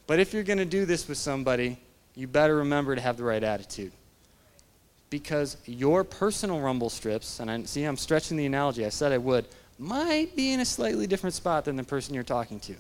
[0.09, 1.79] but if you're going to do this with somebody,
[2.17, 3.93] you better remember to have the right attitude.
[5.11, 9.19] Because your personal rumble strips, and I see I'm stretching the analogy, I said I
[9.19, 9.47] would,
[9.79, 12.75] might be in a slightly different spot than the person you're talking to.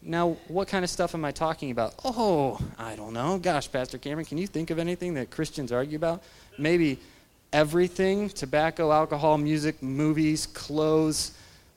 [0.00, 1.94] Now, what kind of stuff am I talking about?
[2.02, 3.38] Oh, I don't know.
[3.38, 6.22] Gosh, Pastor Cameron, can you think of anything that Christians argue about?
[6.58, 6.98] Maybe
[7.52, 11.32] everything tobacco, alcohol, music, movies, clothes,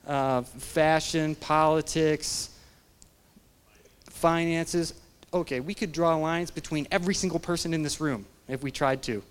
[0.06, 2.50] uh, fashion, politics,
[4.16, 4.94] finances.
[5.32, 9.02] Okay, we could draw lines between every single person in this room if we tried
[9.04, 9.22] to.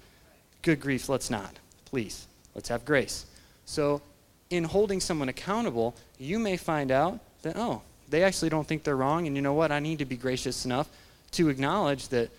[0.61, 1.57] Good grief, let's not.
[1.85, 3.25] Please, let's have grace.
[3.65, 4.01] So,
[4.49, 8.95] in holding someone accountable, you may find out that, oh, they actually don't think they're
[8.95, 9.71] wrong, and you know what?
[9.71, 10.87] I need to be gracious enough
[11.31, 12.29] to acknowledge that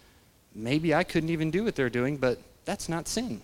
[0.54, 3.40] maybe I couldn't even do what they're doing, but that's not sin.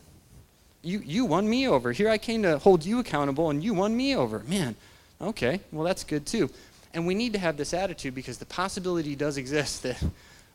[0.82, 1.92] You, you won me over.
[1.92, 4.40] Here I came to hold you accountable, and you won me over.
[4.40, 4.76] Man,
[5.20, 6.50] okay, well, that's good too.
[6.94, 10.02] And we need to have this attitude because the possibility does exist that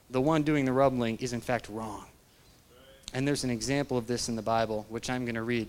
[0.10, 2.06] the one doing the rumbling is in fact wrong.
[3.14, 5.68] And there's an example of this in the Bible, which I'm going to read.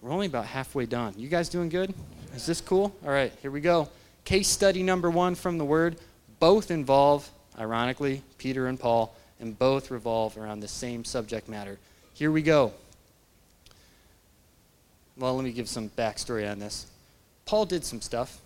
[0.00, 1.14] We're only about halfway done.
[1.16, 1.94] You guys doing good?
[2.34, 2.94] Is this cool?
[3.04, 3.88] All right, here we go.
[4.24, 5.96] Case study number one from the Word.
[6.38, 11.78] Both involve, ironically, Peter and Paul, and both revolve around the same subject matter.
[12.14, 12.72] Here we go.
[15.16, 16.86] Well, let me give some backstory on this.
[17.44, 18.38] Paul did some stuff,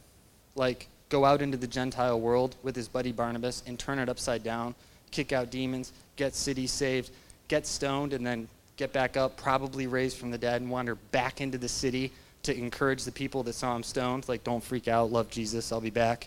[0.56, 4.42] like go out into the Gentile world with his buddy Barnabas and turn it upside
[4.42, 4.74] down,
[5.12, 7.12] kick out demons, get cities saved,
[7.46, 11.40] get stoned, and then get back up, probably raised from the dead, and wander back
[11.40, 12.10] into the city
[12.42, 14.28] to encourage the people that saw him stoned.
[14.28, 16.26] Like, don't freak out, love Jesus, I'll be back.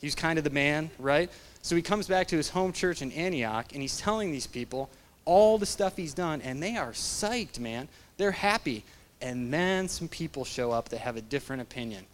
[0.00, 1.30] He's kind of the man, right?
[1.62, 4.90] So he comes back to his home church in Antioch, and he's telling these people
[5.26, 7.86] all the stuff he's done, and they are psyched, man.
[8.16, 8.82] They're happy.
[9.22, 12.04] And then some people show up that have a different opinion.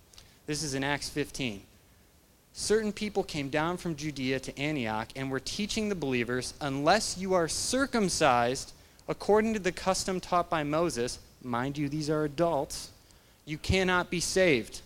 [0.44, 1.62] This is in Acts 15
[2.52, 7.34] certain people came down from Judea to Antioch and were teaching the believers, unless you
[7.34, 8.72] are circumcised
[9.08, 12.90] according to the custom taught by Moses, mind you, these are adults,
[13.44, 14.82] you cannot be saved.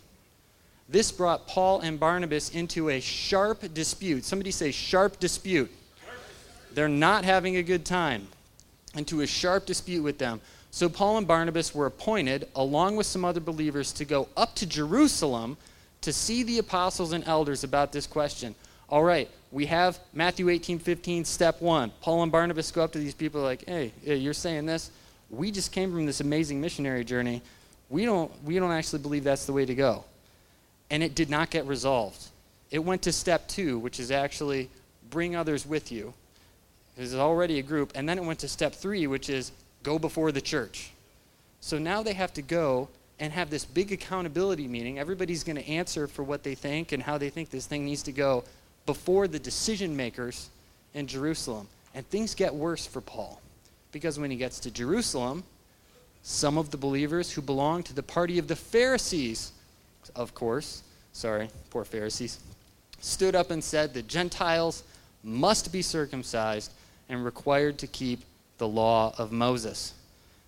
[0.89, 4.25] This brought Paul and Barnabas into a sharp dispute.
[4.25, 5.71] Somebody say, sharp dispute.
[6.73, 8.29] They're not having a good time.
[8.95, 10.41] Into a sharp dispute with them.
[10.71, 14.67] So Paul and Barnabas were appointed, along with some other believers, to go up to
[14.67, 15.57] Jerusalem
[16.05, 18.55] to see the apostles and elders about this question.
[18.89, 21.91] All right, we have Matthew 18 15, step one.
[22.01, 24.91] Paul and Barnabas go up to these people like, hey, you're saying this?
[25.31, 27.43] We just came from this amazing missionary journey.
[27.89, 30.05] We don't, we don't actually believe that's the way to go.
[30.91, 32.29] And it did not get resolved.
[32.71, 34.69] It went to step two, which is actually
[35.11, 36.13] bring others with you.
[36.97, 37.93] There's already a group.
[37.95, 40.91] And then it went to step three, which is go before the church.
[41.61, 42.89] So now they have to go
[43.21, 44.99] and have this big accountability meeting.
[44.99, 48.03] Everybody's going to answer for what they think and how they think this thing needs
[48.05, 48.45] to go
[48.87, 50.51] before the decision makers
[50.95, 51.69] in Jerusalem.
[51.95, 53.41] And things get worse for Paul
[53.93, 55.45] because when he gets to Jerusalem,
[56.23, 59.53] some of the believers who belong to the party of the Pharisees,
[60.17, 62.41] of course, sorry, poor Pharisees,
[63.01, 64.83] stood up and said the Gentiles
[65.23, 66.73] must be circumcised
[67.09, 68.21] and required to keep
[68.59, 69.95] the law of Moses.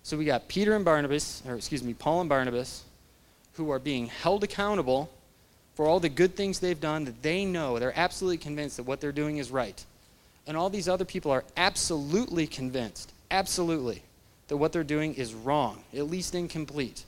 [0.07, 2.85] So we got Peter and Barnabas, or excuse me, Paul and Barnabas,
[3.55, 5.09] who are being held accountable
[5.75, 9.01] for all the good things they've done that they know, they're absolutely convinced that what
[9.01, 9.83] they're doing is right.
[10.47, 14.01] And all these other people are absolutely convinced, absolutely,
[14.47, 17.03] that what they're doing is wrong, at least incomplete.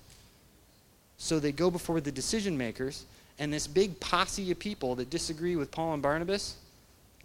[1.18, 3.06] So they go before the decision makers,
[3.40, 6.58] and this big posse of people that disagree with Paul and Barnabas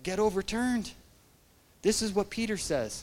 [0.05, 0.93] get overturned.
[1.83, 3.03] This is what Peter says.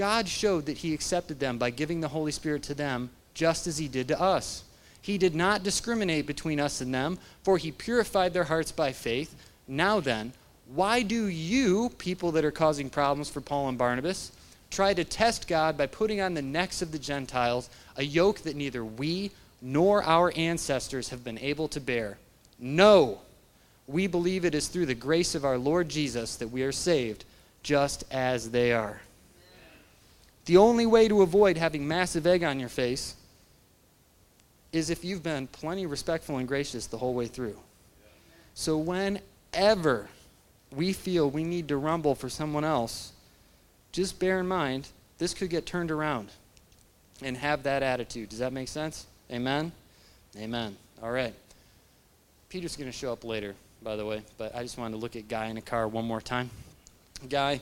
[0.00, 3.76] God showed that He accepted them by giving the Holy Spirit to them, just as
[3.76, 4.64] He did to us.
[5.02, 9.34] He did not discriminate between us and them, for He purified their hearts by faith.
[9.68, 10.32] Now then,
[10.74, 14.32] why do you, people that are causing problems for Paul and Barnabas,
[14.70, 18.56] try to test God by putting on the necks of the Gentiles a yoke that
[18.56, 22.16] neither we nor our ancestors have been able to bear?
[22.58, 23.20] No,
[23.86, 27.26] we believe it is through the grace of our Lord Jesus that we are saved,
[27.62, 29.02] just as they are.
[30.50, 33.14] The only way to avoid having massive egg on your face
[34.72, 37.56] is if you've been plenty respectful and gracious the whole way through.
[38.54, 40.08] So whenever
[40.74, 43.12] we feel we need to rumble for someone else,
[43.92, 46.30] just bear in mind this could get turned around
[47.22, 48.30] and have that attitude.
[48.30, 49.06] Does that make sense?
[49.30, 49.70] Amen?
[50.36, 50.76] Amen.
[51.00, 51.34] All right.
[52.48, 55.14] Peter's going to show up later, by the way, but I just wanted to look
[55.14, 56.50] at Guy in a car one more time.
[57.28, 57.60] Guy,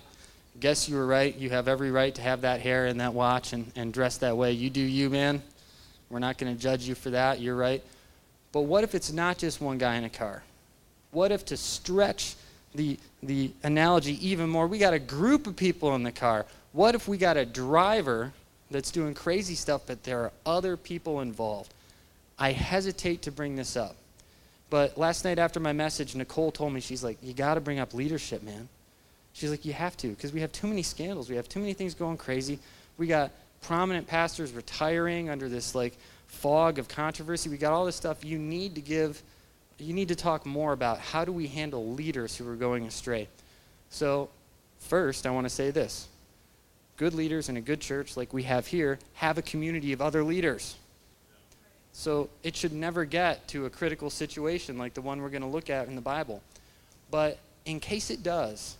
[0.61, 1.35] guess you were right.
[1.37, 4.37] You have every right to have that hair and that watch and, and dress that
[4.37, 4.53] way.
[4.53, 5.43] You do you, man.
[6.11, 7.41] We're not going to judge you for that.
[7.41, 7.83] You're right.
[8.53, 10.43] But what if it's not just one guy in a car?
[11.11, 12.35] What if to stretch
[12.75, 16.47] the, the analogy even more, we got a group of people in the car?
[16.73, 18.33] What if we got a driver
[18.71, 21.73] that's doing crazy stuff, but there are other people involved?
[22.39, 23.97] I hesitate to bring this up.
[24.71, 27.79] But last night after my message, Nicole told me, she's like, you got to bring
[27.79, 28.69] up leadership, man.
[29.39, 31.31] She's like, You have to, because we have too many scandals.
[31.31, 32.59] We have too many things going crazy.
[32.97, 33.31] We got
[33.63, 35.97] prominent pastors retiring under this like
[36.27, 37.49] fog of controversy.
[37.49, 38.25] We got all this stuff.
[38.25, 39.23] You need to give,
[39.79, 43.29] you need to talk more about how do we handle leaders who are going astray.
[43.91, 44.29] So,
[44.81, 46.09] first, I want to say this
[46.97, 50.25] good leaders in a good church like we have here have a community of other
[50.25, 50.75] leaders.
[51.93, 55.49] So it should never get to a critical situation like the one we're going to
[55.49, 56.43] look at in the Bible.
[57.09, 58.77] But in case it does,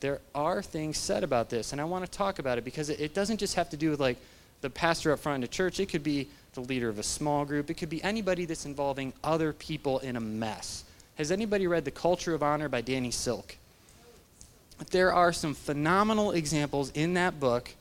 [0.00, 3.00] there are things said about this, and I want to talk about it because it,
[3.00, 4.16] it doesn't just have to do with like
[4.62, 5.78] the pastor up front in a church.
[5.78, 7.70] It could be the leader of a small group.
[7.70, 10.84] It could be anybody that's involving other people in a mess.
[11.16, 13.56] Has anybody read The Culture of Honor by Danny Silk?
[14.90, 17.74] There are some phenomenal examples in that book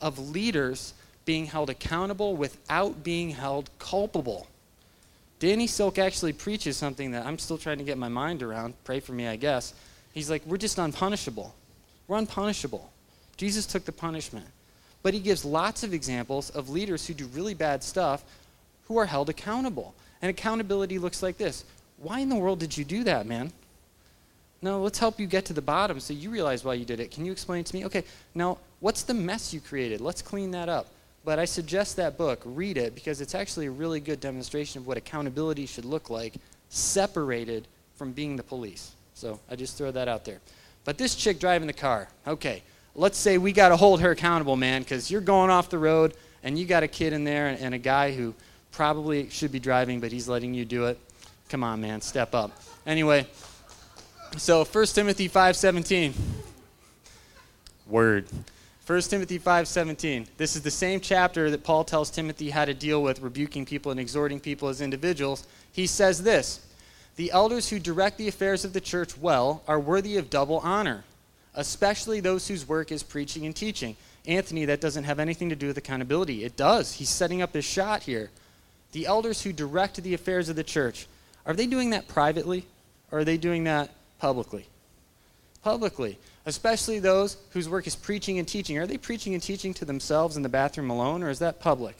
[0.00, 0.92] of leaders
[1.24, 4.46] being held accountable without being held culpable.
[5.38, 8.74] Danny Silk actually preaches something that I'm still trying to get my mind around.
[8.84, 9.72] Pray for me, I guess.
[10.12, 11.52] He's like, we're just unpunishable.
[12.08, 12.90] We're unpunishable.
[13.36, 14.46] Jesus took the punishment.
[15.02, 18.24] But he gives lots of examples of leaders who do really bad stuff
[18.86, 19.94] who are held accountable.
[20.20, 21.64] And accountability looks like this
[21.98, 23.52] Why in the world did you do that, man?
[24.60, 27.10] No, let's help you get to the bottom so you realize why you did it.
[27.10, 27.84] Can you explain it to me?
[27.86, 30.00] Okay, now what's the mess you created?
[30.00, 30.86] Let's clean that up.
[31.24, 34.86] But I suggest that book, read it, because it's actually a really good demonstration of
[34.86, 36.34] what accountability should look like,
[36.68, 38.92] separated from being the police.
[39.14, 40.40] So I just throw that out there.
[40.84, 42.62] But this chick driving the car, okay,
[42.94, 46.14] let's say we got to hold her accountable, man, because you're going off the road
[46.42, 48.34] and you got a kid in there and, and a guy who
[48.72, 50.98] probably should be driving, but he's letting you do it.
[51.48, 52.50] Come on, man, step up.
[52.86, 53.26] Anyway,
[54.36, 56.14] so 1 Timothy 5:17.
[57.86, 58.26] Word.
[58.86, 60.26] 1 Timothy 5:17.
[60.38, 63.90] This is the same chapter that Paul tells Timothy how to deal with rebuking people
[63.90, 65.46] and exhorting people as individuals.
[65.70, 66.60] He says this:
[67.16, 71.04] "The elders who direct the affairs of the church well are worthy of double honor,
[71.54, 73.96] especially those whose work is preaching and teaching."
[74.26, 76.44] Anthony, that doesn't have anything to do with accountability.
[76.44, 76.94] It does.
[76.94, 78.30] He's setting up his shot here.
[78.92, 81.06] The elders who direct the affairs of the church,
[81.44, 82.66] are they doing that privately
[83.10, 84.66] or are they doing that publicly?
[85.64, 86.18] Publicly.
[86.46, 88.78] Especially those whose work is preaching and teaching.
[88.78, 91.96] Are they preaching and teaching to themselves in the bathroom alone or is that public?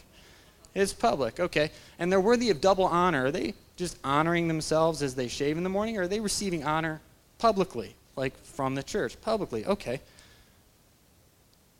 [0.74, 1.70] It's public, okay.
[1.98, 3.26] And they're worthy of double honor.
[3.26, 6.64] Are they just honoring themselves as they shave in the morning or are they receiving
[6.64, 7.00] honor
[7.38, 9.20] publicly, like from the church?
[9.20, 10.00] Publicly, okay.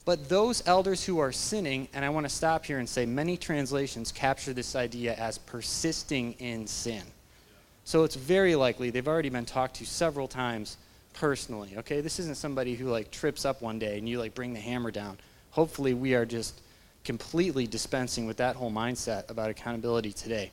[0.05, 3.37] But those elders who are sinning, and I want to stop here and say many
[3.37, 7.03] translations capture this idea as persisting in sin.
[7.85, 10.77] So it's very likely they've already been talked to several times
[11.15, 11.75] personally.
[11.79, 14.61] Okay, this isn't somebody who like trips up one day and you like bring the
[14.61, 15.19] hammer down.
[15.51, 16.61] Hopefully, we are just
[17.05, 20.51] completely dispensing with that whole mindset about accountability today.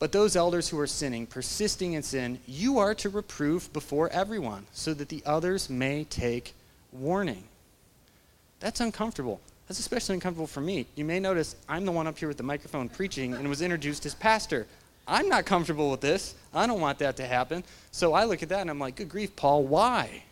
[0.00, 4.66] But those elders who are sinning, persisting in sin, you are to reprove before everyone
[4.72, 6.54] so that the others may take
[6.90, 7.44] warning.
[8.60, 9.40] That's uncomfortable.
[9.68, 10.86] That's especially uncomfortable for me.
[10.96, 14.06] You may notice I'm the one up here with the microphone preaching and was introduced
[14.06, 14.66] as pastor.
[15.06, 16.34] I'm not comfortable with this.
[16.54, 17.62] I don't want that to happen.
[17.90, 20.22] So I look at that and I'm like, good grief, Paul, why?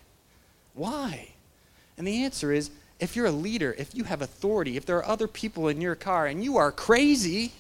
[0.73, 1.29] Why?
[1.99, 5.07] And the answer is if you're a leader, if you have authority, if there are
[5.07, 7.53] other people in your car and you are crazy,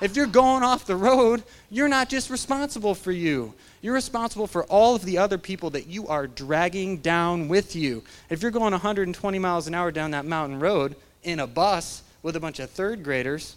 [0.00, 3.54] if you're going off the road, you're not just responsible for you.
[3.80, 8.02] You're responsible for all of the other people that you are dragging down with you.
[8.30, 12.36] If you're going 120 miles an hour down that mountain road in a bus with
[12.36, 13.56] a bunch of third graders,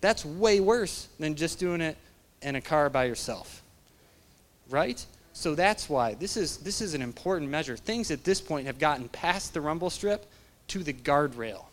[0.00, 1.96] that's way worse than just doing it
[2.42, 3.62] in a car by yourself.
[4.68, 5.04] Right?
[5.32, 7.76] So that's why this is this is an important measure.
[7.76, 10.26] Things at this point have gotten past the rumble strip
[10.68, 11.64] to the guardrail.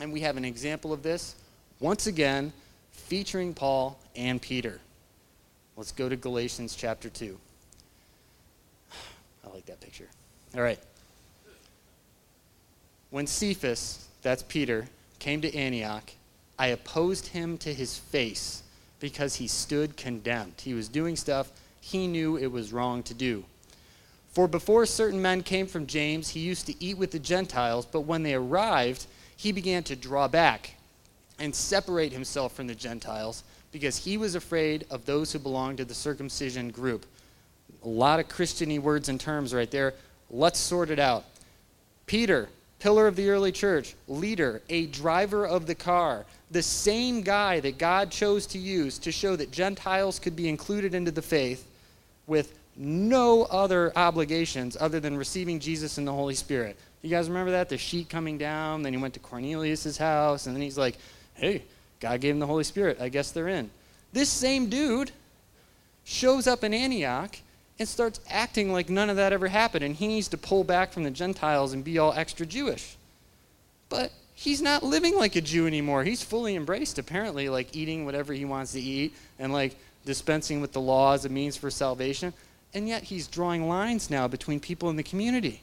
[0.00, 1.36] And we have an example of this
[1.78, 2.52] once again
[3.10, 4.78] featuring Paul and Peter.
[5.76, 7.36] Let's go to Galatians chapter 2.
[9.44, 10.06] I like that picture.
[10.54, 10.78] All right.
[13.10, 14.86] When Cephas, that's Peter,
[15.18, 16.12] came to Antioch,
[16.56, 18.62] I opposed him to his face
[19.00, 20.54] because he stood condemned.
[20.62, 21.50] He was doing stuff
[21.80, 23.42] he knew it was wrong to do.
[24.30, 28.02] For before certain men came from James, he used to eat with the Gentiles, but
[28.02, 29.06] when they arrived,
[29.36, 30.74] he began to draw back
[31.40, 35.84] and separate himself from the Gentiles because he was afraid of those who belonged to
[35.84, 37.06] the circumcision group.
[37.84, 39.94] A lot of Christiany words and terms right there.
[40.30, 41.24] Let's sort it out.
[42.06, 47.60] Peter, pillar of the early church, leader, a driver of the car, the same guy
[47.60, 51.66] that God chose to use to show that Gentiles could be included into the faith
[52.26, 56.76] with no other obligations other than receiving Jesus and the Holy Spirit.
[57.02, 57.68] You guys remember that?
[57.68, 60.96] The sheet coming down, then he went to Cornelius' house, and then he's like,
[61.40, 61.62] hey,
[62.00, 63.00] God gave him the Holy Spirit.
[63.00, 63.70] I guess they're in.
[64.12, 65.10] This same dude
[66.04, 67.36] shows up in Antioch
[67.78, 70.92] and starts acting like none of that ever happened, and he needs to pull back
[70.92, 72.96] from the Gentiles and be all extra Jewish.
[73.88, 76.04] But he's not living like a Jew anymore.
[76.04, 80.72] He's fully embraced, apparently, like eating whatever he wants to eat and like dispensing with
[80.72, 82.32] the law as a means for salvation.
[82.74, 85.62] And yet he's drawing lines now between people in the community.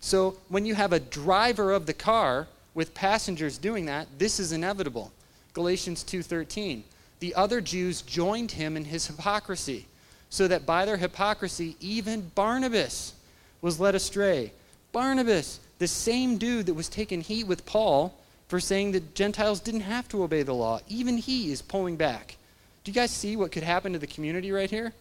[0.00, 4.52] So when you have a driver of the car with passengers doing that, this is
[4.52, 5.12] inevitable.
[5.52, 6.84] Galatians 2:13.
[7.20, 9.86] The other Jews joined him in his hypocrisy,
[10.30, 13.12] so that by their hypocrisy even Barnabas
[13.60, 14.52] was led astray.
[14.90, 18.14] Barnabas, the same dude that was taking heat with Paul
[18.48, 22.36] for saying that Gentiles didn't have to obey the law, even he is pulling back.
[22.84, 24.92] Do you guys see what could happen to the community right here?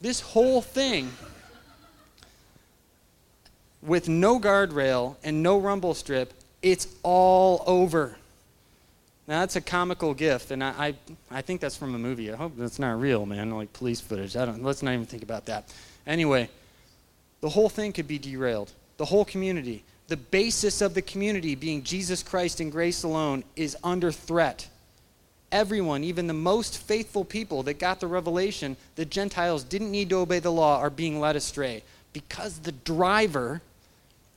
[0.00, 1.10] This whole thing
[3.82, 6.34] with no guardrail and no rumble strip
[6.64, 8.16] it's all over.
[9.28, 10.94] Now that's a comical gift, and I, I,
[11.30, 12.32] I think that's from a movie.
[12.32, 13.50] I hope that's not real, man.
[13.50, 14.34] Like police footage.
[14.34, 14.62] I don't.
[14.64, 15.72] Let's not even think about that.
[16.06, 16.48] Anyway,
[17.42, 18.72] the whole thing could be derailed.
[18.96, 23.76] The whole community, the basis of the community being Jesus Christ and grace alone, is
[23.84, 24.68] under threat.
[25.52, 30.16] Everyone, even the most faithful people that got the revelation that Gentiles didn't need to
[30.16, 33.60] obey the law, are being led astray because the driver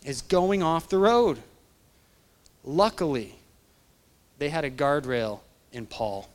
[0.03, 1.39] is going off the road.
[2.68, 3.34] Luckily,
[4.39, 5.39] they had a guardrail
[5.72, 6.28] in Paul.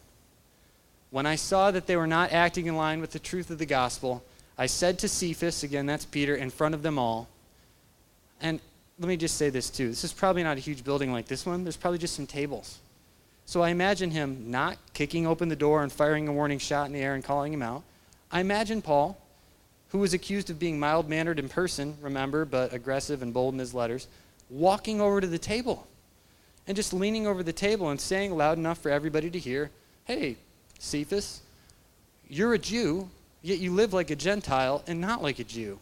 [1.10, 3.66] When I saw that they were not acting in line with the truth of the
[3.66, 4.24] gospel,
[4.56, 7.28] I said to Cephas, again, that's Peter, in front of them all,
[8.40, 8.60] and
[8.98, 9.90] let me just say this too.
[9.90, 11.64] This is probably not a huge building like this one.
[11.64, 12.78] There's probably just some tables.
[13.44, 16.94] So I imagine him not kicking open the door and firing a warning shot in
[16.94, 17.82] the air and calling him out.
[18.30, 19.18] I imagine Paul,
[19.90, 23.60] who was accused of being mild mannered in person, remember, but aggressive and bold in
[23.60, 24.06] his letters,
[24.48, 25.86] walking over to the table
[26.66, 29.70] and just leaning over the table and saying loud enough for everybody to hear,
[30.04, 30.36] Hey,
[30.78, 31.42] Cephas,
[32.28, 33.08] you're a Jew,
[33.42, 35.78] yet you live like a Gentile and not like a Jew.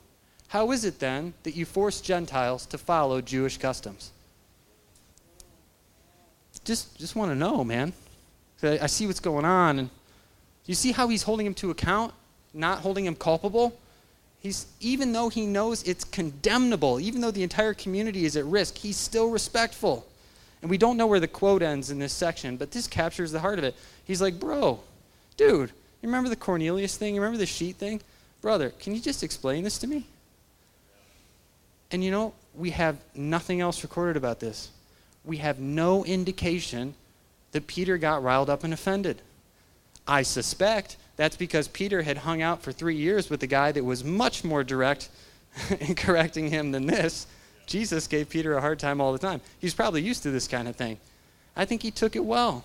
[0.48, 4.10] How is it then that you force Gentiles to follow Jewish customs?
[6.64, 7.92] Just, just want to know, man.
[8.62, 9.78] I see what's going on.
[9.78, 9.90] And
[10.66, 12.12] you see how he's holding him to account,
[12.52, 13.78] not holding him culpable?
[14.40, 18.76] He's, even though he knows it's condemnable, even though the entire community is at risk,
[18.78, 20.06] he's still respectful.
[20.62, 23.40] And we don't know where the quote ends in this section, but this captures the
[23.40, 23.74] heart of it.
[24.04, 24.80] He's like, Bro,
[25.36, 25.70] dude,
[26.02, 27.14] you remember the Cornelius thing?
[27.14, 28.00] You remember the sheet thing?
[28.40, 30.06] Brother, can you just explain this to me?
[31.90, 34.70] And you know, we have nothing else recorded about this.
[35.24, 36.94] We have no indication
[37.52, 39.20] that Peter got riled up and offended.
[40.06, 43.84] I suspect that's because Peter had hung out for three years with a guy that
[43.84, 45.10] was much more direct
[45.80, 47.26] in correcting him than this.
[47.70, 49.40] Jesus gave Peter a hard time all the time.
[49.60, 50.98] He's probably used to this kind of thing.
[51.54, 52.64] I think he took it well.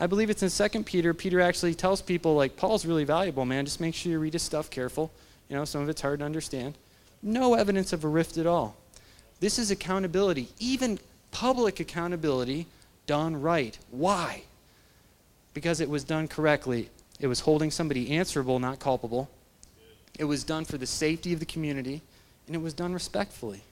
[0.00, 1.14] I believe it's in Second Peter.
[1.14, 3.64] Peter actually tells people, like, Paul's really valuable, man.
[3.64, 5.12] Just make sure you read his stuff careful.
[5.48, 6.74] You know, some of it's hard to understand.
[7.22, 8.74] No evidence of a rift at all.
[9.38, 10.98] This is accountability, even
[11.30, 12.66] public accountability
[13.06, 13.78] done right.
[13.92, 14.42] Why?
[15.54, 16.90] Because it was done correctly.
[17.20, 19.30] It was holding somebody answerable, not culpable.
[20.18, 22.02] It was done for the safety of the community,
[22.48, 23.62] and it was done respectfully.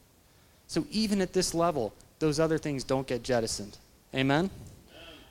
[0.68, 3.76] So even at this level, those other things don't get jettisoned.
[4.14, 4.50] Amen?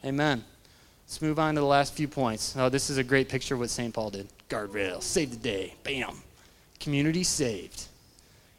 [0.04, 0.14] Amen.
[0.14, 0.44] Amen.
[1.06, 2.56] Let's move on to the last few points.
[2.58, 3.94] Oh, this is a great picture of what St.
[3.94, 4.28] Paul did.
[4.50, 5.74] Guardrail, save the day.
[5.84, 6.18] Bam.
[6.80, 7.86] Community saved.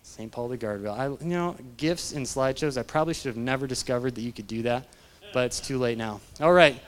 [0.03, 0.33] St.
[0.33, 0.99] Paul the guardrail.
[0.99, 4.47] I, you know, gifts and slideshows, I probably should have never discovered that you could
[4.47, 4.87] do that,
[5.33, 6.21] but it's too late now.
[6.41, 6.81] All right.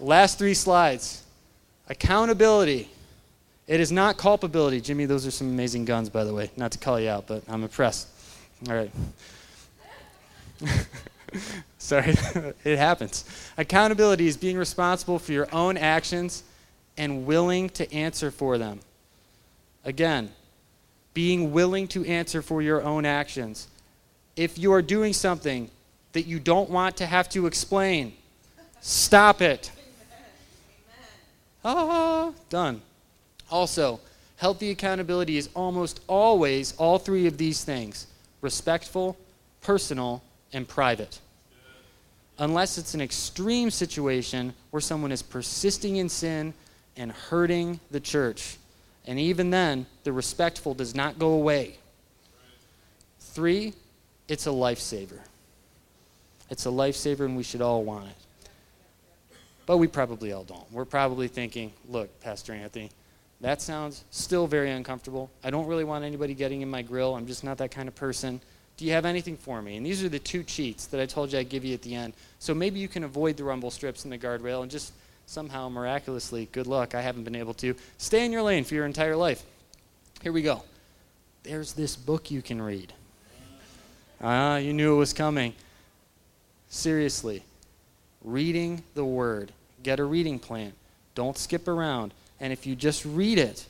[0.00, 1.22] Last three slides.
[1.88, 2.90] Accountability.
[3.66, 4.80] It is not culpability.
[4.80, 6.50] Jimmy, those are some amazing guns, by the way.
[6.56, 8.08] Not to call you out, but I'm impressed.
[8.68, 8.90] All right.
[11.78, 12.14] Sorry,
[12.64, 13.24] it happens.
[13.56, 16.42] Accountability is being responsible for your own actions
[16.96, 18.80] and willing to answer for them.
[19.84, 20.32] Again,
[21.12, 23.68] being willing to answer for your own actions.
[24.34, 25.70] If you are doing something
[26.12, 28.14] that you don't want to have to explain,
[28.80, 29.70] stop it.
[31.64, 32.80] Ah, done.
[33.50, 34.00] Also,
[34.36, 38.06] healthy accountability is almost always all three of these things
[38.40, 39.16] respectful,
[39.62, 40.22] personal,
[40.52, 41.20] and private.
[42.38, 46.52] Unless it's an extreme situation where someone is persisting in sin
[46.96, 48.58] and hurting the church.
[49.06, 51.76] And even then, the respectful does not go away.
[53.20, 53.74] Three,
[54.28, 55.20] it's a lifesaver.
[56.50, 58.48] It's a lifesaver, and we should all want it.
[59.66, 60.70] But we probably all don't.
[60.72, 62.90] We're probably thinking, look, Pastor Anthony,
[63.40, 65.30] that sounds still very uncomfortable.
[65.44, 67.14] I don't really want anybody getting in my grill.
[67.14, 68.40] I'm just not that kind of person.
[68.76, 69.76] Do you have anything for me?
[69.76, 71.94] And these are the two cheats that I told you I'd give you at the
[71.94, 72.14] end.
[72.38, 74.92] So maybe you can avoid the rumble strips and the guardrail and just
[75.26, 78.86] somehow miraculously, good luck, I haven't been able to, stay in your lane for your
[78.86, 79.42] entire life.
[80.22, 80.62] Here we go.
[81.42, 82.92] There's this book you can read.
[84.20, 85.52] Ah, you knew it was coming.
[86.68, 87.42] Seriously,
[88.24, 89.52] reading the Word.
[89.82, 90.72] Get a reading plan.
[91.14, 92.12] Don't skip around.
[92.40, 93.66] And if you just read it,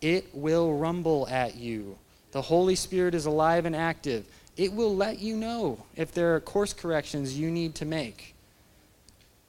[0.00, 1.96] it will rumble at you.
[2.32, 4.24] The Holy Spirit is alive and active.
[4.56, 8.34] It will let you know if there are course corrections you need to make.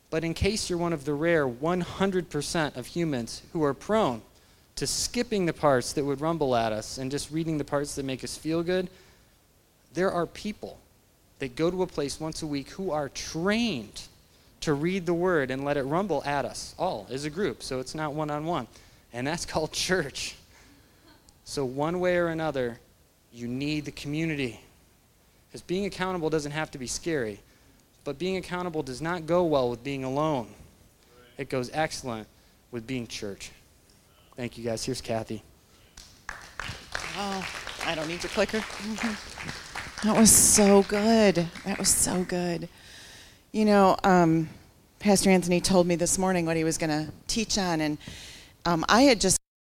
[0.09, 4.21] But in case you're one of the rare 100% of humans who are prone
[4.75, 8.05] to skipping the parts that would rumble at us and just reading the parts that
[8.05, 8.89] make us feel good,
[9.93, 10.77] there are people
[11.39, 14.03] that go to a place once a week who are trained
[14.63, 17.63] to read the word and let it rumble at us all as a group.
[17.63, 18.67] So it's not one on one.
[19.11, 20.35] And that's called church.
[21.45, 22.79] So, one way or another,
[23.31, 24.61] you need the community.
[25.47, 27.39] Because being accountable doesn't have to be scary.
[28.05, 30.47] But being accountable does not go well with being alone.
[31.37, 32.27] It goes excellent
[32.71, 33.51] with being church.
[34.35, 34.85] Thank you guys.
[34.85, 35.43] Here's Kathy.
[37.17, 37.47] Oh,
[37.85, 38.63] I don't need your clicker.
[40.03, 41.47] That was so good.
[41.63, 42.67] That was so good.
[43.55, 44.49] You know, um,
[44.97, 47.99] Pastor Anthony told me this morning what he was going to teach on, and
[48.65, 49.37] um, I had just